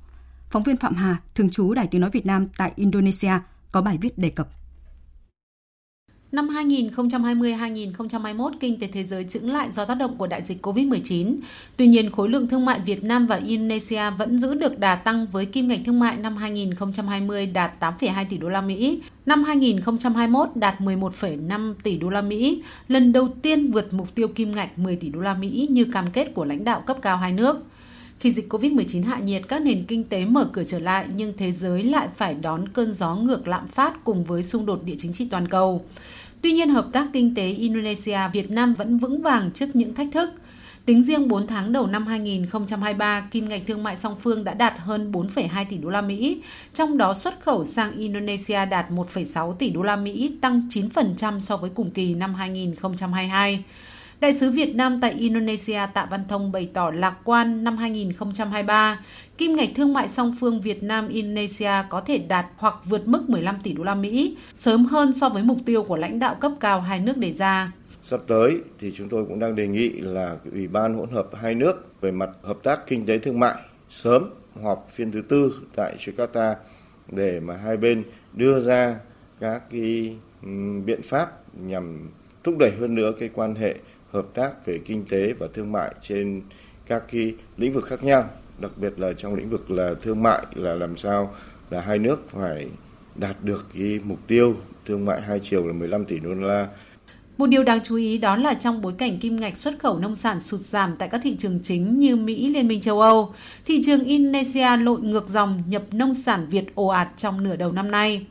[0.50, 3.34] Phóng viên Phạm Hà, thường trú Đài Tiếng nói Việt Nam tại Indonesia
[3.72, 4.50] có bài viết đề cập.
[6.32, 11.36] Năm 2020-2021, kinh tế thế giới chững lại do tác động của đại dịch COVID-19.
[11.78, 15.28] Tuy nhiên, khối lượng thương mại Việt Nam và Indonesia vẫn giữ được đà tăng
[15.32, 20.50] với kim ngạch thương mại năm 2020 đạt 8,2 tỷ đô la Mỹ, năm 2021
[20.56, 24.96] đạt 11,5 tỷ đô la Mỹ, lần đầu tiên vượt mục tiêu kim ngạch 10
[24.96, 27.64] tỷ đô la Mỹ như cam kết của lãnh đạo cấp cao hai nước.
[28.20, 31.52] Khi dịch COVID-19 hạ nhiệt, các nền kinh tế mở cửa trở lại nhưng thế
[31.52, 35.14] giới lại phải đón cơn gió ngược lạm phát cùng với xung đột địa chính
[35.14, 35.86] trị toàn cầu.
[36.42, 40.30] Tuy nhiên, hợp tác kinh tế Indonesia-Việt Nam vẫn vững vàng trước những thách thức.
[40.86, 44.74] Tính riêng 4 tháng đầu năm 2023, kim ngạch thương mại song phương đã đạt
[44.78, 46.42] hơn 4,2 tỷ đô la Mỹ,
[46.74, 51.58] trong đó xuất khẩu sang Indonesia đạt 1,6 tỷ đô la Mỹ, tăng 9% so
[51.58, 53.64] với cùng kỳ năm 2022.
[54.22, 59.00] Đại sứ Việt Nam tại Indonesia Tạ Văn Thông bày tỏ lạc quan năm 2023,
[59.38, 63.30] kim ngạch thương mại song phương Việt Nam Indonesia có thể đạt hoặc vượt mức
[63.30, 66.52] 15 tỷ đô la Mỹ, sớm hơn so với mục tiêu của lãnh đạo cấp
[66.60, 67.72] cao hai nước đề ra.
[68.04, 71.56] Sắp tới thì chúng tôi cũng đang đề nghị là Ủy ban hỗn hợp hai
[71.56, 73.56] nước về mặt hợp tác kinh tế thương mại
[73.90, 74.30] sớm
[74.64, 76.56] họp phiên thứ tư tại Jakarta
[77.12, 78.04] để mà hai bên
[78.34, 78.96] đưa ra
[79.40, 80.16] các cái
[80.86, 82.10] biện pháp nhằm
[82.44, 83.76] thúc đẩy hơn nữa cái quan hệ
[84.12, 86.42] hợp tác về kinh tế và thương mại trên
[86.86, 88.30] các cái lĩnh vực khác nhau
[88.60, 91.36] đặc biệt là trong lĩnh vực là thương mại là làm sao
[91.70, 92.68] là hai nước phải
[93.16, 94.56] đạt được cái mục tiêu
[94.86, 96.68] thương mại hai chiều là 15 tỷ đô la.
[97.38, 100.16] Một điều đáng chú ý đó là trong bối cảnh kim ngạch xuất khẩu nông
[100.16, 103.34] sản sụt giảm tại các thị trường chính như Mỹ, Liên minh châu Âu,
[103.66, 107.72] thị trường Indonesia lội ngược dòng nhập nông sản Việt ồ ạt trong nửa đầu
[107.72, 108.26] năm nay.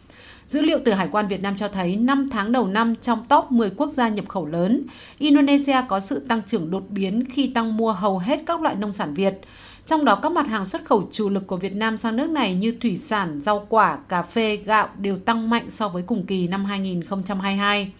[0.50, 3.52] Dữ liệu từ Hải quan Việt Nam cho thấy 5 tháng đầu năm trong top
[3.52, 4.82] 10 quốc gia nhập khẩu lớn,
[5.18, 8.92] Indonesia có sự tăng trưởng đột biến khi tăng mua hầu hết các loại nông
[8.92, 9.40] sản Việt.
[9.86, 12.54] Trong đó các mặt hàng xuất khẩu chủ lực của Việt Nam sang nước này
[12.54, 16.48] như thủy sản, rau quả, cà phê, gạo đều tăng mạnh so với cùng kỳ
[16.48, 17.92] năm 2022.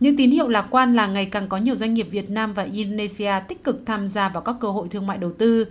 [0.00, 2.62] Những tín hiệu lạc quan là ngày càng có nhiều doanh nghiệp Việt Nam và
[2.62, 5.66] Indonesia tích cực tham gia vào các cơ hội thương mại đầu tư.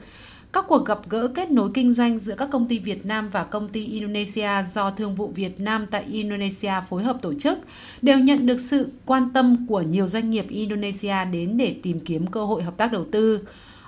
[0.58, 3.44] Các cuộc gặp gỡ kết nối kinh doanh giữa các công ty Việt Nam và
[3.44, 7.60] công ty Indonesia do Thương vụ Việt Nam tại Indonesia phối hợp tổ chức
[8.02, 12.28] đều nhận được sự quan tâm của nhiều doanh nghiệp Indonesia đến để tìm kiếm
[12.28, 13.40] cơ hội hợp tác đầu tư.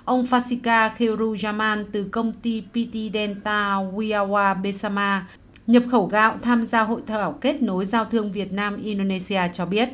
[0.04, 5.26] Ông Fasika Kheru Jaman từ công ty PT Delta Wiawa Besama,
[5.66, 9.66] nhập khẩu gạo tham gia hội thảo kết nối giao thương Việt Nam Indonesia cho
[9.66, 9.88] biết.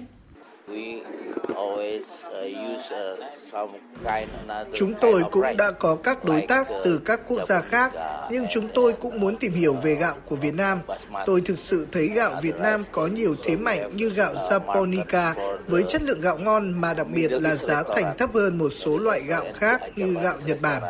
[4.74, 7.92] Chúng tôi cũng đã có các đối tác từ các quốc gia khác,
[8.30, 10.78] nhưng chúng tôi cũng muốn tìm hiểu về gạo của Việt Nam.
[11.26, 15.82] Tôi thực sự thấy gạo Việt Nam có nhiều thế mạnh như gạo Japonica với
[15.88, 19.22] chất lượng gạo ngon mà đặc biệt là giá thành thấp hơn một số loại
[19.22, 20.82] gạo khác như gạo Nhật Bản.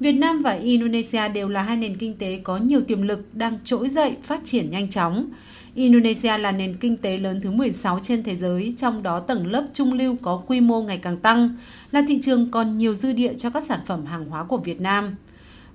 [0.00, 3.58] Việt Nam và Indonesia đều là hai nền kinh tế có nhiều tiềm lực đang
[3.64, 5.30] trỗi dậy phát triển nhanh chóng.
[5.76, 9.66] Indonesia là nền kinh tế lớn thứ 16 trên thế giới, trong đó tầng lớp
[9.74, 11.56] trung lưu có quy mô ngày càng tăng,
[11.92, 14.80] là thị trường còn nhiều dư địa cho các sản phẩm hàng hóa của Việt
[14.80, 15.16] Nam.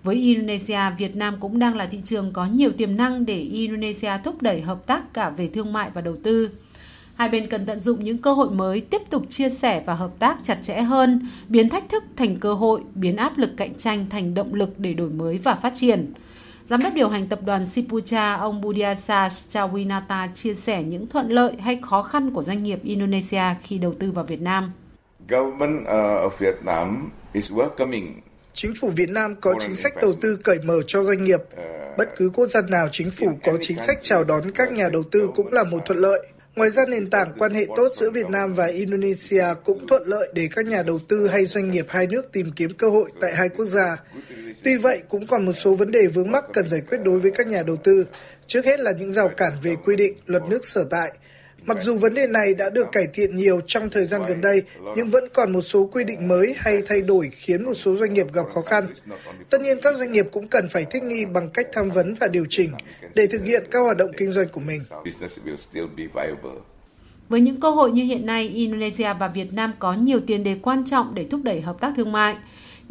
[0.04, 4.12] Với Indonesia, Việt Nam cũng đang là thị trường có nhiều tiềm năng để Indonesia
[4.24, 6.50] thúc đẩy hợp tác cả về thương mại và đầu tư.
[7.16, 10.12] Hai bên cần tận dụng những cơ hội mới, tiếp tục chia sẻ và hợp
[10.20, 14.06] tác chặt chẽ hơn, biến thách thức thành cơ hội, biến áp lực cạnh tranh
[14.10, 16.14] thành động lực để đổi mới và phát triển.
[16.72, 21.54] Giám đốc điều hành tập đoàn Sipucha, ông Budiasa Chawinata chia sẻ những thuận lợi
[21.60, 24.72] hay khó khăn của doanh nghiệp Indonesia khi đầu tư vào Việt Nam.
[25.30, 28.12] Government of Vietnam is welcoming
[28.54, 31.40] Chính phủ Việt Nam có chính sách đầu tư cởi mở cho doanh nghiệp.
[31.98, 35.04] Bất cứ quốc gia nào chính phủ có chính sách chào đón các nhà đầu
[35.12, 36.28] tư cũng là một thuận lợi.
[36.56, 40.32] Ngoài ra, nền tảng quan hệ tốt giữa Việt Nam và Indonesia cũng thuận lợi
[40.34, 43.36] để các nhà đầu tư hay doanh nghiệp hai nước tìm kiếm cơ hội tại
[43.36, 43.98] hai quốc gia.
[44.64, 47.32] Tuy vậy, cũng còn một số vấn đề vướng mắc cần giải quyết đối với
[47.32, 48.06] các nhà đầu tư.
[48.48, 51.12] Trước hết là những rào cản về quy định, luật nước sở tại.
[51.66, 54.64] Mặc dù vấn đề này đã được cải thiện nhiều trong thời gian gần đây,
[54.96, 58.14] nhưng vẫn còn một số quy định mới hay thay đổi khiến một số doanh
[58.14, 58.94] nghiệp gặp khó khăn.
[59.50, 62.28] Tất nhiên các doanh nghiệp cũng cần phải thích nghi bằng cách tham vấn và
[62.28, 62.72] điều chỉnh
[63.16, 64.82] để thực hiện các hoạt động kinh doanh của mình.
[67.30, 70.56] Với những cơ hội như hiện nay, Indonesia và Việt Nam có nhiều tiền đề
[70.62, 72.36] quan trọng để thúc đẩy hợp tác thương mại.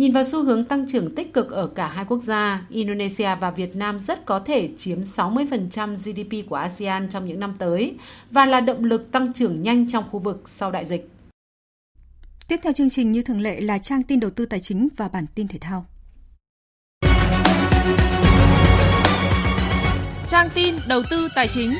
[0.01, 3.51] Nhìn vào xu hướng tăng trưởng tích cực ở cả hai quốc gia, Indonesia và
[3.51, 7.95] Việt Nam rất có thể chiếm 60% GDP của ASEAN trong những năm tới
[8.31, 11.11] và là động lực tăng trưởng nhanh trong khu vực sau đại dịch.
[12.49, 15.09] Tiếp theo chương trình như thường lệ là trang tin đầu tư tài chính và
[15.09, 15.87] bản tin thể thao.
[20.29, 21.73] Trang tin đầu tư tài chính.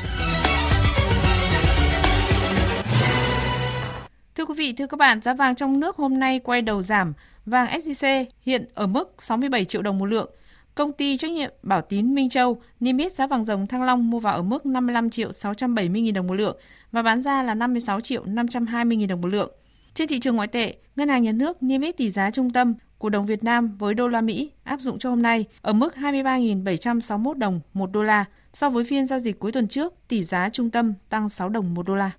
[4.35, 7.13] Thưa quý vị, thưa các bạn, giá vàng trong nước hôm nay quay đầu giảm.
[7.45, 10.29] Vàng SJC hiện ở mức 67 triệu đồng một lượng.
[10.75, 14.09] Công ty trách nhiệm Bảo Tín Minh Châu niêm yết giá vàng dòng Thăng Long
[14.09, 16.57] mua vào ở mức 55 triệu 670 000 đồng một lượng
[16.91, 19.51] và bán ra là 56 triệu 520 000 đồng một lượng.
[19.93, 22.73] Trên thị trường ngoại tệ, Ngân hàng Nhà nước niêm yết tỷ giá trung tâm
[22.97, 25.93] của đồng Việt Nam với đô la Mỹ áp dụng cho hôm nay ở mức
[25.95, 28.25] 23.761 đồng một đô la.
[28.53, 31.73] So với phiên giao dịch cuối tuần trước, tỷ giá trung tâm tăng 6 đồng
[31.73, 32.11] một đô la.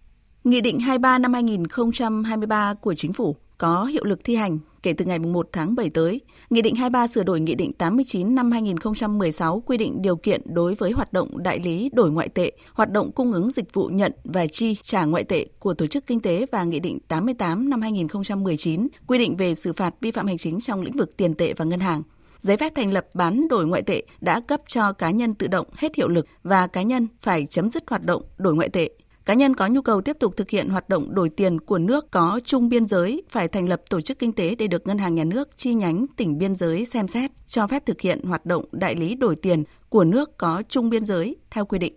[0.45, 5.05] Nghị định 23 năm 2023 của Chính phủ có hiệu lực thi hành kể từ
[5.05, 6.21] ngày 1 tháng 7 tới.
[6.51, 10.75] Nghị định 23 sửa đổi Nghị định 89 năm 2016 quy định điều kiện đối
[10.75, 14.13] với hoạt động đại lý đổi ngoại tệ, hoạt động cung ứng dịch vụ nhận
[14.25, 17.83] và chi trả ngoại tệ của tổ chức kinh tế và Nghị định 88 năm
[17.83, 21.53] 2019 quy định về xử phạt vi phạm hành chính trong lĩnh vực tiền tệ
[21.53, 22.03] và ngân hàng.
[22.41, 25.67] Giấy phép thành lập bán đổi ngoại tệ đã cấp cho cá nhân tự động
[25.77, 28.91] hết hiệu lực và cá nhân phải chấm dứt hoạt động đổi ngoại tệ
[29.25, 32.11] Cá nhân có nhu cầu tiếp tục thực hiện hoạt động đổi tiền của nước
[32.11, 35.15] có chung biên giới phải thành lập tổ chức kinh tế để được Ngân hàng
[35.15, 38.65] Nhà nước chi nhánh tỉnh biên giới xem xét cho phép thực hiện hoạt động
[38.73, 41.95] đại lý đổi tiền của nước có chung biên giới theo quy định.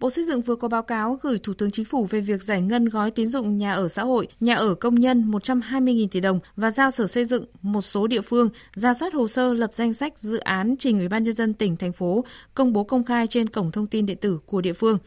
[0.00, 2.62] Bộ Xây dựng vừa có báo cáo gửi Thủ tướng Chính phủ về việc giải
[2.62, 6.40] ngân gói tín dụng nhà ở xã hội, nhà ở công nhân 120.000 tỷ đồng
[6.56, 9.92] và giao Sở Xây dựng một số địa phương ra soát hồ sơ lập danh
[9.92, 13.26] sách dự án trình Ủy ban nhân dân tỉnh thành phố công bố công khai
[13.26, 14.98] trên cổng thông tin điện tử của địa phương.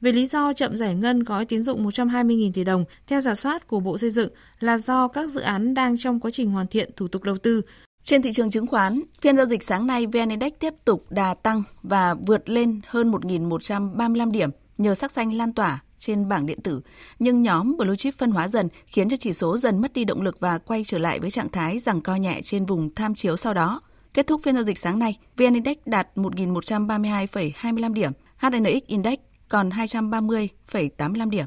[0.00, 3.66] Về lý do chậm giải ngân gói tín dụng 120.000 tỷ đồng, theo giả soát
[3.66, 4.30] của Bộ Xây dựng
[4.60, 7.62] là do các dự án đang trong quá trình hoàn thiện thủ tục đầu tư.
[8.02, 11.34] Trên thị trường chứng khoán, phiên giao dịch sáng nay VN Index tiếp tục đà
[11.34, 16.60] tăng và vượt lên hơn 1.135 điểm nhờ sắc xanh lan tỏa trên bảng điện
[16.60, 16.80] tử,
[17.18, 20.22] nhưng nhóm blue chip phân hóa dần khiến cho chỉ số dần mất đi động
[20.22, 23.36] lực và quay trở lại với trạng thái rằng co nhẹ trên vùng tham chiếu
[23.36, 23.80] sau đó.
[24.14, 29.18] Kết thúc phiên giao dịch sáng nay, VN Index đạt 1.132,25 điểm, HNX Index
[29.50, 31.46] còn 230,85 điểm.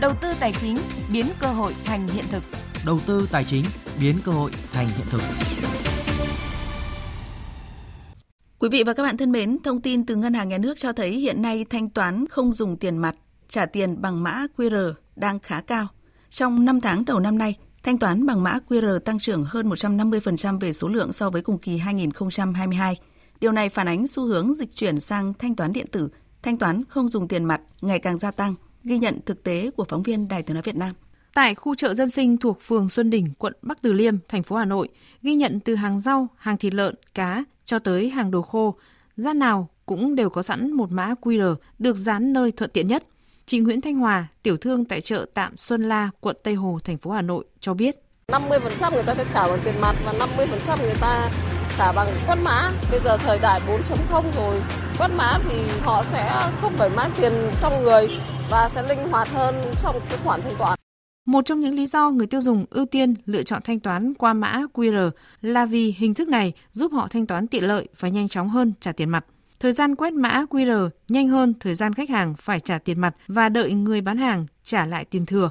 [0.00, 0.76] Đầu tư tài chính
[1.12, 2.42] biến cơ hội thành hiện thực.
[2.86, 3.64] Đầu tư tài chính
[4.00, 5.20] biến cơ hội thành hiện thực.
[8.58, 10.92] Quý vị và các bạn thân mến, thông tin từ Ngân hàng Nhà nước cho
[10.92, 13.14] thấy hiện nay thanh toán không dùng tiền mặt,
[13.48, 15.86] trả tiền bằng mã QR đang khá cao.
[16.30, 20.58] Trong 5 tháng đầu năm nay, thanh toán bằng mã QR tăng trưởng hơn 150%
[20.58, 22.96] về số lượng so với cùng kỳ 2022.
[23.40, 26.08] Điều này phản ánh xu hướng dịch chuyển sang thanh toán điện tử,
[26.42, 29.84] thanh toán không dùng tiền mặt ngày càng gia tăng, ghi nhận thực tế của
[29.84, 30.92] phóng viên Đài Tiếng nói Việt Nam.
[31.34, 34.56] Tại khu chợ dân sinh thuộc phường Xuân Đỉnh, quận Bắc Từ Liêm, thành phố
[34.56, 34.88] Hà Nội,
[35.22, 38.74] ghi nhận từ hàng rau, hàng thịt lợn, cá cho tới hàng đồ khô,
[39.16, 43.04] ra nào cũng đều có sẵn một mã QR được dán nơi thuận tiện nhất.
[43.46, 46.98] Chị Nguyễn Thanh Hòa, tiểu thương tại chợ tạm Xuân La, quận Tây Hồ, thành
[46.98, 47.96] phố Hà Nội cho biết.
[48.32, 51.30] 50% người ta sẽ trả bằng tiền mặt và 50% người ta
[51.78, 52.70] trả bằng quét mã.
[52.90, 53.60] Bây giờ thời đại
[54.10, 54.62] 4.0 rồi,
[54.98, 58.08] quét mã thì họ sẽ không phải mang tiền trong người
[58.50, 60.78] và sẽ linh hoạt hơn trong cái khoản thanh toán.
[61.26, 64.32] Một trong những lý do người tiêu dùng ưu tiên lựa chọn thanh toán qua
[64.32, 65.10] mã QR
[65.40, 68.72] là vì hình thức này giúp họ thanh toán tiện lợi và nhanh chóng hơn
[68.80, 69.24] trả tiền mặt.
[69.60, 73.14] Thời gian quét mã QR nhanh hơn thời gian khách hàng phải trả tiền mặt
[73.28, 75.50] và đợi người bán hàng trả lại tiền thừa.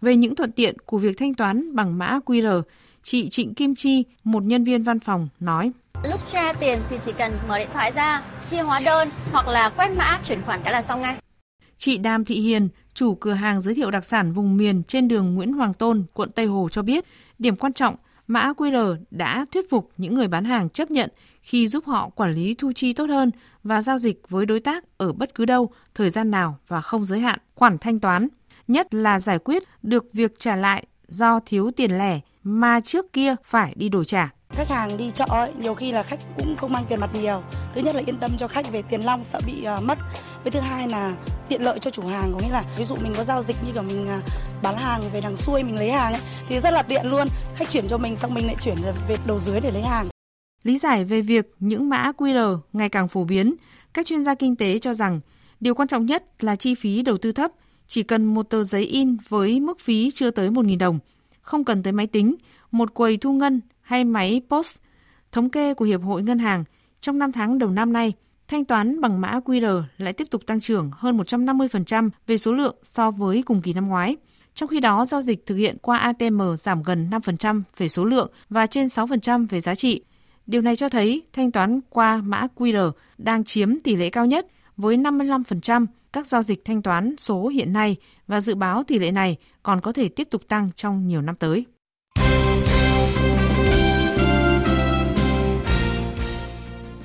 [0.00, 2.62] Về những thuận tiện của việc thanh toán bằng mã QR,
[3.02, 5.72] chị Trịnh Kim Chi, một nhân viên văn phòng, nói.
[6.04, 9.68] Lúc tra tiền thì chỉ cần mở điện thoại ra, chia hóa đơn hoặc là
[9.68, 11.16] quét mã chuyển khoản cái là xong ngay.
[11.76, 15.34] Chị Đàm Thị Hiền, chủ cửa hàng giới thiệu đặc sản vùng miền trên đường
[15.34, 17.04] Nguyễn Hoàng Tôn, quận Tây Hồ cho biết,
[17.38, 17.96] điểm quan trọng,
[18.26, 21.10] mã QR đã thuyết phục những người bán hàng chấp nhận
[21.42, 23.30] khi giúp họ quản lý thu chi tốt hơn
[23.62, 27.04] và giao dịch với đối tác ở bất cứ đâu, thời gian nào và không
[27.04, 28.28] giới hạn khoản thanh toán.
[28.68, 33.34] Nhất là giải quyết được việc trả lại do thiếu tiền lẻ mà trước kia
[33.44, 34.30] phải đi đổi trả.
[34.50, 37.42] Khách hàng đi chợ ấy, nhiều khi là khách cũng không mang tiền mặt nhiều.
[37.74, 39.98] Thứ nhất là yên tâm cho khách về tiền long sợ bị uh, mất.
[40.42, 41.16] Với thứ hai là
[41.48, 43.72] tiện lợi cho chủ hàng có nghĩa là ví dụ mình có giao dịch như
[43.72, 44.24] kiểu mình uh,
[44.62, 47.28] bán hàng về đằng xuôi mình lấy hàng ấy, thì rất là tiện luôn.
[47.54, 48.76] Khách chuyển cho mình xong mình lại chuyển
[49.08, 50.08] về đầu dưới để lấy hàng.
[50.62, 53.54] Lý giải về việc những mã QR ngày càng phổ biến,
[53.94, 55.20] các chuyên gia kinh tế cho rằng
[55.60, 57.50] điều quan trọng nhất là chi phí đầu tư thấp,
[57.86, 60.98] chỉ cần một tờ giấy in với mức phí chưa tới 1.000 đồng,
[61.42, 62.36] không cần tới máy tính,
[62.70, 64.76] một quầy thu ngân hay máy POS.
[65.32, 66.64] Thống kê của Hiệp hội Ngân hàng,
[67.00, 68.12] trong 5 tháng đầu năm nay,
[68.48, 72.76] thanh toán bằng mã QR lại tiếp tục tăng trưởng hơn 150% về số lượng
[72.82, 74.16] so với cùng kỳ năm ngoái.
[74.54, 78.30] Trong khi đó, giao dịch thực hiện qua ATM giảm gần 5% về số lượng
[78.48, 80.04] và trên 6% về giá trị.
[80.46, 84.46] Điều này cho thấy thanh toán qua mã QR đang chiếm tỷ lệ cao nhất
[84.76, 87.96] với 55% các giao dịch thanh toán số hiện nay
[88.26, 91.36] và dự báo tỷ lệ này còn có thể tiếp tục tăng trong nhiều năm
[91.36, 91.64] tới.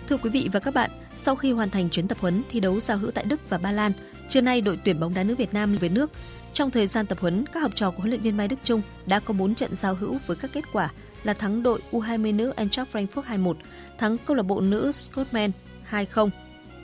[0.10, 2.80] Thưa quý vị và các bạn, sau khi hoàn thành chuyến tập huấn thi đấu
[2.80, 3.91] giao hữu tại Đức và Ba Lan,
[4.30, 6.12] trưa nay đội tuyển bóng đá nữ Việt Nam về nước.
[6.53, 8.82] Trong thời gian tập huấn, các học trò của huấn luyện viên Mai Đức Trung
[9.05, 10.91] đã có 4 trận giao hữu với các kết quả
[11.24, 13.53] là thắng đội U20 nữ Eintracht Frankfurt 2-1,
[13.97, 15.53] thắng câu lạc bộ nữ Scotland
[15.91, 16.30] 2-0,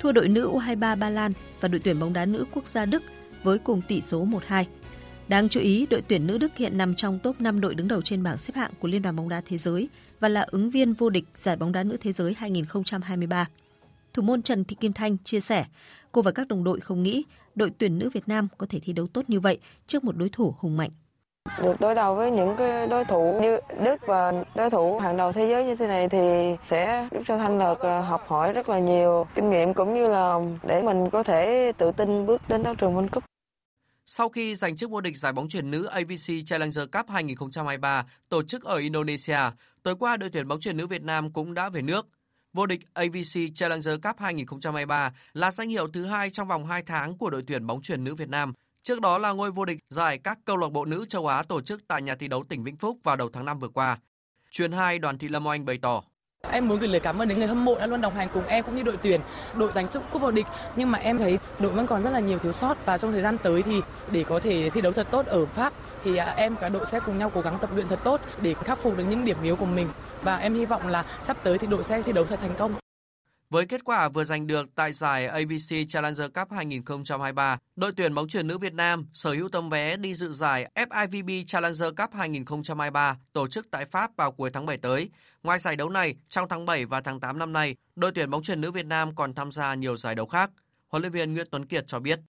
[0.04, 1.32] thua đội nữ U23 Ba Lan
[1.62, 3.04] và đội tuyển bóng đá nữ quốc gia Đức
[3.44, 4.64] với cùng tỷ số 1-2.
[5.28, 8.02] Đáng chú ý, đội tuyển nữ Đức hiện nằm trong top 5 đội đứng đầu
[8.02, 9.90] trên bảng xếp hạng của Liên đoàn bóng đá thế giới
[10.20, 13.48] và là ứng viên vô địch giải bóng đá nữ thế giới 2023.
[14.14, 15.66] Thủ môn Trần Thị Kim Thanh chia sẻ,
[16.12, 17.24] cô và các đồng đội không nghĩ
[17.56, 20.30] đội tuyển nữ Việt Nam có thể thi đấu tốt như vậy trước một đối
[20.30, 20.92] thủ hùng mạnh.
[21.62, 25.32] Được đối đầu với những cái đối thủ như Đức và đối thủ hàng đầu
[25.32, 28.70] thế giới như thế này thì sẽ giúp cho Thanh được à, học hỏi rất
[28.70, 32.64] là nhiều kinh nghiệm cũng như là để mình có thể tự tin bước đến
[32.64, 33.24] đấu trường World Cup.
[34.06, 38.44] Sau khi giành chức vô địch giải bóng chuyền nữ AVC Challenger Cup 2023 tổ
[38.44, 39.40] chức ở Indonesia,
[39.84, 42.08] tối qua đội tuyển bóng chuyền nữ Việt Nam cũng đã về nước.
[42.54, 47.18] Vô địch AVC Challenger Cup 2023 là danh hiệu thứ hai trong vòng 2 tháng
[47.18, 48.54] của đội tuyển bóng chuyền nữ Việt Nam.
[48.84, 51.62] Trước đó là ngôi vô địch giải các câu lạc bộ nữ châu Á tổ
[51.62, 53.98] chức tại nhà thi đấu tỉnh Vĩnh Phúc vào đầu tháng 5 vừa qua.
[54.52, 56.04] Truyền 2 Đoàn Thị Lâm Oanh bày tỏ.
[56.52, 58.46] Em muốn gửi lời cảm ơn đến người hâm mộ đã luôn đồng hành cùng
[58.46, 59.22] em cũng như đội tuyển,
[59.56, 60.46] đội giành chức cúp vô địch.
[60.76, 63.22] Nhưng mà em thấy đội vẫn còn rất là nhiều thiếu sót và trong thời
[63.22, 63.82] gian tới thì
[64.12, 65.74] để có thể thi đấu thật tốt ở Pháp
[66.04, 68.54] thì à, em và đội sẽ cùng nhau cố gắng tập luyện thật tốt để
[68.54, 69.88] khắc phục được những điểm yếu của mình
[70.22, 72.76] và em hy vọng là sắp tới thì đội sẽ thi đấu thật thành công.
[73.54, 78.28] Với kết quả vừa giành được tại giải ABC Challenger Cup 2023, đội tuyển bóng
[78.28, 83.18] chuyền nữ Việt Nam sở hữu tấm vé đi dự giải FIVB Challenger Cup 2023
[83.34, 85.10] tổ chức tại Pháp vào cuối tháng 7 tới.
[85.44, 88.44] Ngoài giải đấu này, trong tháng 7 và tháng 8 năm nay, đội tuyển bóng
[88.44, 90.52] chuyền nữ Việt Nam còn tham gia nhiều giải đấu khác.
[90.88, 92.20] Huấn luyện viên Nguyễn Tuấn Kiệt cho biết.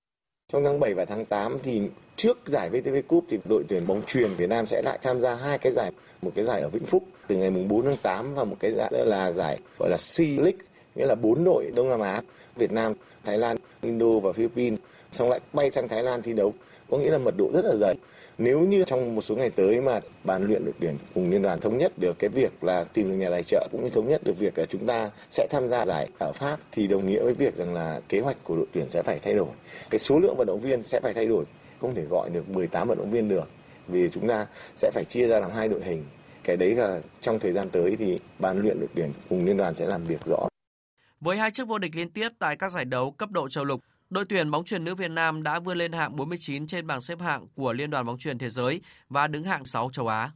[0.53, 1.83] Trong tháng 7 và tháng 8 thì
[2.16, 5.35] trước giải VTV Cup thì đội tuyển bóng chuyền Việt Nam sẽ lại tham gia
[5.35, 8.35] hai cái giải, một cái giải ở Vĩnh Phúc từ ngày mùng 4 tháng 8
[8.35, 10.59] và một cái giải là giải gọi là C League,
[10.95, 12.22] nghĩa là bốn đội Đông Nam Á,
[12.57, 12.92] Việt Nam,
[13.24, 14.78] Thái Lan, Indo và Philippines,
[15.12, 16.53] xong lại bay sang Thái Lan thi đấu,
[16.90, 17.95] có nghĩa là mật độ rất là dày.
[18.38, 21.61] Nếu như trong một số ngày tới mà bàn luyện đội tuyển cùng liên đoàn
[21.61, 24.24] thống nhất được cái việc là tìm được nhà tài trợ cũng như thống nhất
[24.24, 27.34] được việc là chúng ta sẽ tham gia giải ở Pháp thì đồng nghĩa với
[27.34, 29.49] việc rằng là kế hoạch của đội tuyển sẽ phải thay đổi.
[29.90, 31.45] Cái số lượng vận động viên sẽ phải thay đổi,
[31.80, 33.49] không thể gọi được 18 vận động viên được
[33.88, 36.05] vì chúng ta sẽ phải chia ra làm hai đội hình.
[36.45, 39.74] Cái đấy là trong thời gian tới thì ban luyện đội tuyển cùng liên đoàn
[39.74, 40.49] sẽ làm việc rõ.
[41.25, 43.81] Với hai chức vô địch liên tiếp tại các giải đấu cấp độ châu lục,
[44.11, 47.20] đội tuyển bóng chuyền nữ Việt Nam đã vươn lên hạng 49 trên bảng xếp
[47.20, 50.31] hạng của Liên đoàn bóng chuyền thế giới và đứng hạng 6 châu Á.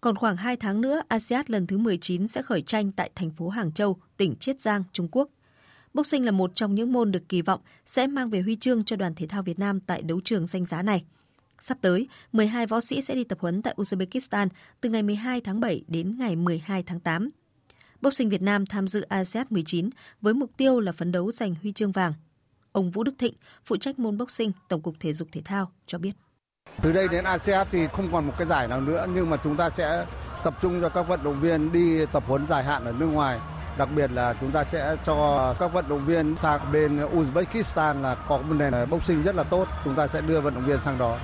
[0.00, 3.48] Còn khoảng 2 tháng nữa, ASEAN lần thứ 19 sẽ khởi tranh tại thành phố
[3.48, 5.28] Hàng Châu, tỉnh Chiết Giang, Trung Quốc.
[5.94, 8.96] Boxing là một trong những môn được kỳ vọng sẽ mang về huy chương cho
[8.96, 11.04] đoàn thể thao Việt Nam tại đấu trường danh giá này.
[11.60, 14.48] Sắp tới, 12 võ sĩ sẽ đi tập huấn tại Uzbekistan
[14.80, 17.30] từ ngày 12 tháng 7 đến ngày 12 tháng 8.
[18.02, 19.90] Boxing Việt Nam tham dự ASEAN 19
[20.20, 22.12] với mục tiêu là phấn đấu giành huy chương vàng.
[22.72, 23.34] Ông Vũ Đức Thịnh,
[23.66, 26.12] phụ trách môn boxing Tổng cục Thể dục Thể thao cho biết.
[26.82, 29.56] Từ đây đến ASEAN thì không còn một cái giải nào nữa nhưng mà chúng
[29.56, 30.06] ta sẽ
[30.44, 33.38] tập trung cho các vận động viên đi tập huấn dài hạn ở nước ngoài.
[33.78, 38.14] Đặc biệt là chúng ta sẽ cho các vận động viên sang bên Uzbekistan là
[38.14, 39.68] có một nền boxing rất là tốt.
[39.84, 41.18] Chúng ta sẽ đưa vận động viên sang đó.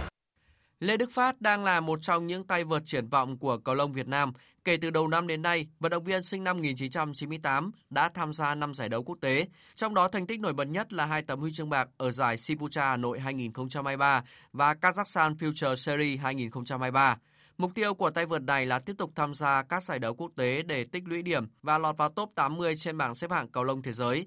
[0.80, 3.92] Lê Đức Phát đang là một trong những tay vợt triển vọng của cầu lông
[3.92, 4.32] Việt Nam.
[4.64, 8.54] Kể từ đầu năm đến nay, vận động viên sinh năm 1998 đã tham gia
[8.54, 9.46] 5 giải đấu quốc tế.
[9.74, 12.36] Trong đó thành tích nổi bật nhất là hai tấm huy chương bạc ở giải
[12.36, 17.18] Sipucha Hà Nội 2023 và Kazakhstan Future Series 2023.
[17.58, 20.30] Mục tiêu của tay vợt này là tiếp tục tham gia các giải đấu quốc
[20.36, 23.64] tế để tích lũy điểm và lọt vào top 80 trên bảng xếp hạng cầu
[23.64, 24.26] lông thế giới.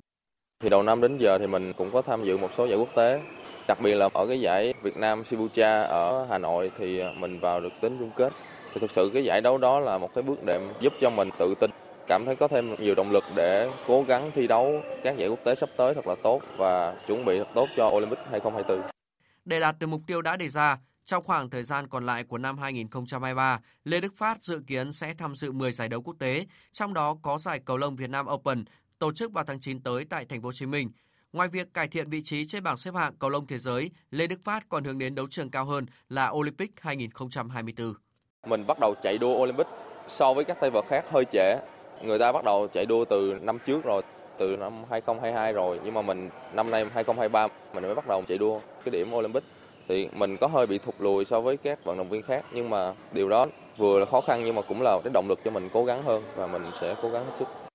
[0.59, 2.89] Thì đầu năm đến giờ thì mình cũng có tham dự một số giải quốc
[2.95, 3.21] tế
[3.69, 7.39] đặc biệt là ở cái giải Việt Nam Sibucha ở Hà Nội thì à, mình
[7.39, 8.33] vào được đến chung kết
[8.73, 11.29] thì thực sự cái giải đấu đó là một cái bước đệm giúp cho mình
[11.39, 11.71] tự tin
[12.07, 15.39] cảm thấy có thêm nhiều động lực để cố gắng thi đấu các giải quốc
[15.45, 18.81] tế sắp tới thật là tốt và chuẩn bị thật tốt cho Olympic 2024.
[19.45, 22.37] Để đạt được mục tiêu đã đề ra, trong khoảng thời gian còn lại của
[22.37, 26.45] năm 2023, Lê Đức Phát dự kiến sẽ tham dự 10 giải đấu quốc tế,
[26.71, 28.63] trong đó có giải cầu lông Việt Nam Open
[28.99, 30.89] tổ chức vào tháng 9 tới tại thành phố Hồ Chí Minh.
[31.33, 34.27] Ngoài việc cải thiện vị trí trên bảng xếp hạng cầu lông thế giới, Lê
[34.27, 37.93] Đức Phát còn hướng đến đấu trường cao hơn là Olympic 2024.
[38.47, 39.67] Mình bắt đầu chạy đua Olympic
[40.07, 41.59] so với các tay vợt khác hơi trễ.
[42.03, 44.01] Người ta bắt đầu chạy đua từ năm trước rồi,
[44.37, 48.37] từ năm 2022 rồi, nhưng mà mình năm nay 2023 mình mới bắt đầu chạy
[48.37, 49.43] đua cái điểm Olympic.
[49.87, 52.69] Thì mình có hơi bị thụt lùi so với các vận động viên khác, nhưng
[52.69, 53.45] mà điều đó
[53.77, 56.03] vừa là khó khăn nhưng mà cũng là cái động lực cho mình cố gắng
[56.03, 57.68] hơn và mình sẽ cố gắng hết sức.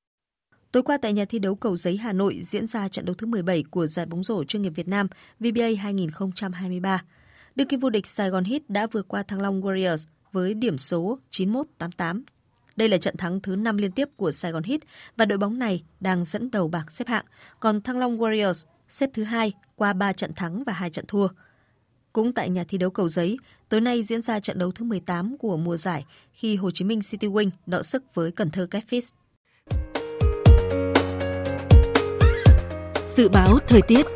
[0.75, 3.27] Tối qua tại nhà thi đấu Cầu Giấy Hà Nội diễn ra trận đấu thứ
[3.27, 5.09] 17 của giải bóng rổ chuyên nghiệp Việt Nam
[5.41, 7.03] VBA 2023.
[7.55, 10.79] Đương kim vô địch Sài Gòn Heat đã vượt qua Thăng Long Warriors với điểm
[10.79, 12.23] số 91-88.
[12.77, 14.81] Đây là trận thắng thứ 5 liên tiếp của Sài Gòn Heat
[15.17, 17.25] và đội bóng này đang dẫn đầu bảng xếp hạng,
[17.61, 21.29] còn Thăng Long Warriors xếp thứ hai qua 3 trận thắng và 2 trận thua.
[22.13, 25.39] Cũng tại nhà thi đấu Cầu Giấy, tối nay diễn ra trận đấu thứ 18
[25.39, 29.13] của mùa giải khi Hồ Chí Minh City Wing đọ sức với Cần Thơ Catfish.
[33.17, 34.07] Dự báo thời tiết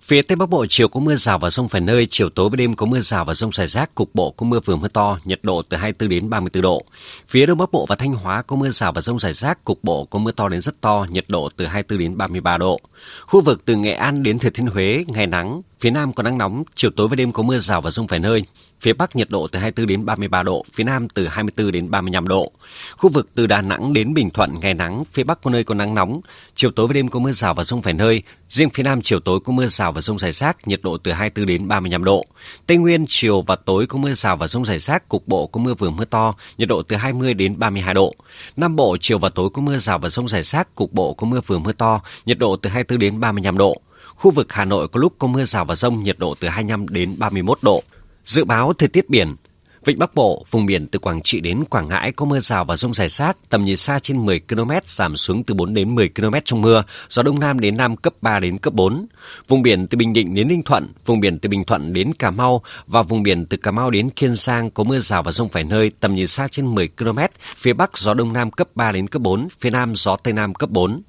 [0.00, 2.56] Phía Tây Bắc Bộ chiều có mưa rào và rông vài nơi, chiều tối và
[2.56, 5.18] đêm có mưa rào và rông rải rác, cục bộ có mưa vừa mưa to,
[5.24, 6.84] nhiệt độ từ 24 đến 34 độ.
[7.28, 9.84] Phía Đông Bắc Bộ và Thanh Hóa có mưa rào và rông rải rác, cục
[9.84, 12.80] bộ có mưa to đến rất to, nhiệt độ từ 24 đến 33 độ.
[13.26, 16.38] Khu vực từ Nghệ An đến Thừa Thiên Huế ngày nắng, phía Nam có nắng
[16.38, 18.44] nóng, chiều tối và đêm có mưa rào và rông vài nơi,
[18.84, 22.28] Phía Bắc nhiệt độ từ 24 đến 33 độ, phía Nam từ 24 đến 35
[22.28, 22.52] độ.
[22.96, 25.74] Khu vực từ Đà Nẵng đến Bình Thuận ngày nắng, phía Bắc có nơi có
[25.74, 26.20] nắng nóng,
[26.54, 28.22] chiều tối và đêm có mưa rào và rông vài nơi.
[28.48, 31.12] Riêng phía Nam chiều tối có mưa rào và rông rải rác, nhiệt độ từ
[31.12, 32.24] 24 đến 35 độ.
[32.66, 35.60] Tây Nguyên chiều và tối có mưa rào và rông rải rác, cục bộ có
[35.60, 38.14] mưa vừa mưa to, nhiệt độ từ 20 đến 32 độ.
[38.56, 41.26] Nam Bộ chiều và tối có mưa rào và rông rải rác, cục bộ có
[41.26, 43.76] mưa vừa mưa to, nhiệt độ từ 24 đến 35 độ.
[44.16, 46.88] Khu vực Hà Nội có lúc có mưa rào và rông, nhiệt độ từ 25
[46.88, 47.82] đến 31 độ.
[48.24, 49.36] Dự báo thời tiết biển
[49.84, 52.76] Vịnh Bắc Bộ, vùng biển từ Quảng Trị đến Quảng Ngãi có mưa rào và
[52.76, 56.08] rông rải rác, tầm nhìn xa trên 10 km, giảm xuống từ 4 đến 10
[56.08, 59.06] km trong mưa, gió Đông Nam đến Nam cấp 3 đến cấp 4.
[59.48, 62.30] Vùng biển từ Bình Định đến Ninh Thuận, vùng biển từ Bình Thuận đến Cà
[62.30, 65.48] Mau và vùng biển từ Cà Mau đến Kiên Giang có mưa rào và rông
[65.48, 67.18] vài nơi, tầm nhìn xa trên 10 km,
[67.56, 70.54] phía Bắc gió Đông Nam cấp 3 đến cấp 4, phía Nam gió Tây Nam
[70.54, 71.02] cấp 4.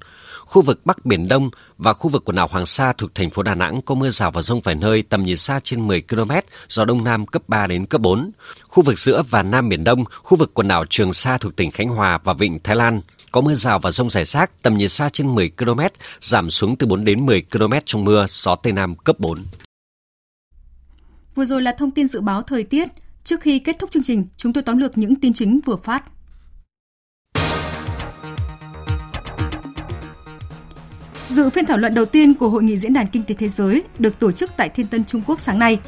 [0.45, 3.43] Khu vực Bắc Biển Đông và khu vực quần đảo Hoàng Sa thuộc thành phố
[3.43, 6.31] Đà Nẵng có mưa rào và rông vài nơi tầm nhìn xa trên 10 km,
[6.69, 8.31] gió Đông Nam cấp 3 đến cấp 4.
[8.63, 11.71] Khu vực giữa và Nam Biển Đông, khu vực quần đảo Trường Sa thuộc tỉnh
[11.71, 14.89] Khánh Hòa và Vịnh Thái Lan có mưa rào và rông rải rác tầm nhìn
[14.89, 15.79] xa trên 10 km,
[16.21, 19.39] giảm xuống từ 4 đến 10 km trong mưa, gió Tây Nam cấp 4.
[21.35, 22.87] Vừa rồi là thông tin dự báo thời tiết.
[23.23, 26.03] Trước khi kết thúc chương trình, chúng tôi tóm lược những tin chính vừa phát.
[31.35, 33.83] Dự phiên thảo luận đầu tiên của Hội nghị Diễn đàn Kinh tế Thế giới
[33.99, 35.79] được tổ chức tại Thiên Tân, Trung Quốc sáng nay.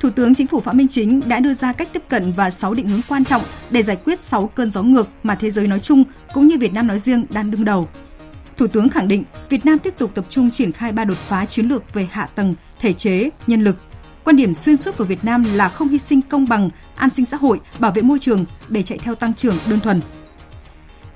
[0.00, 2.74] Thủ tướng Chính phủ Phạm Minh Chính đã đưa ra cách tiếp cận và 6
[2.74, 5.80] định hướng quan trọng để giải quyết 6 cơn gió ngược mà thế giới nói
[5.80, 6.04] chung
[6.34, 7.88] cũng như Việt Nam nói riêng đang đương đầu.
[8.56, 11.46] Thủ tướng khẳng định Việt Nam tiếp tục tập trung triển khai ba đột phá
[11.46, 13.76] chiến lược về hạ tầng, thể chế, nhân lực.
[14.24, 17.24] Quan điểm xuyên suốt của Việt Nam là không hy sinh công bằng, an sinh
[17.24, 20.00] xã hội, bảo vệ môi trường để chạy theo tăng trưởng đơn thuần,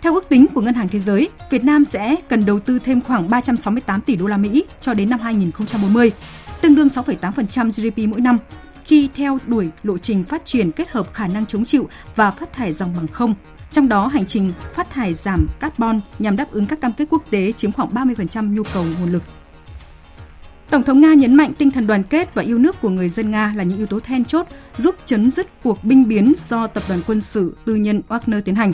[0.02, 3.00] theo ước tính của Ngân hàng Thế giới, Việt Nam sẽ cần đầu tư thêm
[3.00, 6.12] khoảng 368 tỷ đô la Mỹ cho đến năm 2040,
[6.60, 8.38] tương đương 6,8% GDP mỗi năm,
[8.84, 12.52] khi theo đuổi lộ trình phát triển kết hợp khả năng chống chịu và phát
[12.52, 13.34] thải dòng bằng không.
[13.72, 17.22] Trong đó, hành trình phát thải giảm carbon nhằm đáp ứng các cam kết quốc
[17.30, 19.22] tế chiếm khoảng 30% nhu cầu nguồn lực.
[20.70, 23.30] Tổng thống Nga nhấn mạnh tinh thần đoàn kết và yêu nước của người dân
[23.30, 24.46] Nga là những yếu tố then chốt
[24.78, 28.54] giúp chấm dứt cuộc binh biến do tập đoàn quân sự tư nhân Wagner tiến
[28.54, 28.72] hành.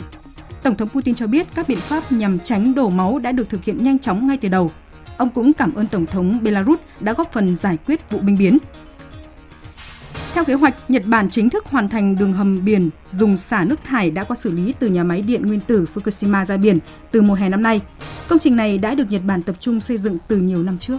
[0.63, 3.63] Tổng thống Putin cho biết các biện pháp nhằm tránh đổ máu đã được thực
[3.63, 4.71] hiện nhanh chóng ngay từ đầu.
[5.17, 8.57] Ông cũng cảm ơn Tổng thống Belarus đã góp phần giải quyết vụ binh biến.
[10.33, 13.83] Theo kế hoạch, Nhật Bản chính thức hoàn thành đường hầm biển dùng xả nước
[13.83, 16.77] thải đã qua xử lý từ nhà máy điện nguyên tử Fukushima ra biển
[17.11, 17.81] từ mùa hè năm nay.
[18.27, 20.97] Công trình này đã được Nhật Bản tập trung xây dựng từ nhiều năm trước.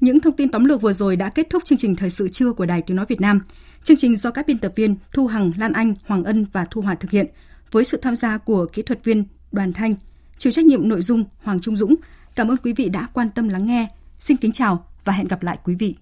[0.00, 2.52] Những thông tin tóm lược vừa rồi đã kết thúc chương trình thời sự trưa
[2.52, 3.40] của Đài Tiếng nói Việt Nam.
[3.84, 6.80] Chương trình do các biên tập viên Thu Hằng, Lan Anh, Hoàng Ân và Thu
[6.80, 7.26] Hòa thực hiện
[7.70, 9.94] với sự tham gia của kỹ thuật viên Đoàn Thanh,
[10.38, 11.94] chịu trách nhiệm nội dung Hoàng Trung Dũng.
[12.34, 13.88] Cảm ơn quý vị đã quan tâm lắng nghe.
[14.18, 15.94] Xin kính chào và hẹn gặp lại quý vị.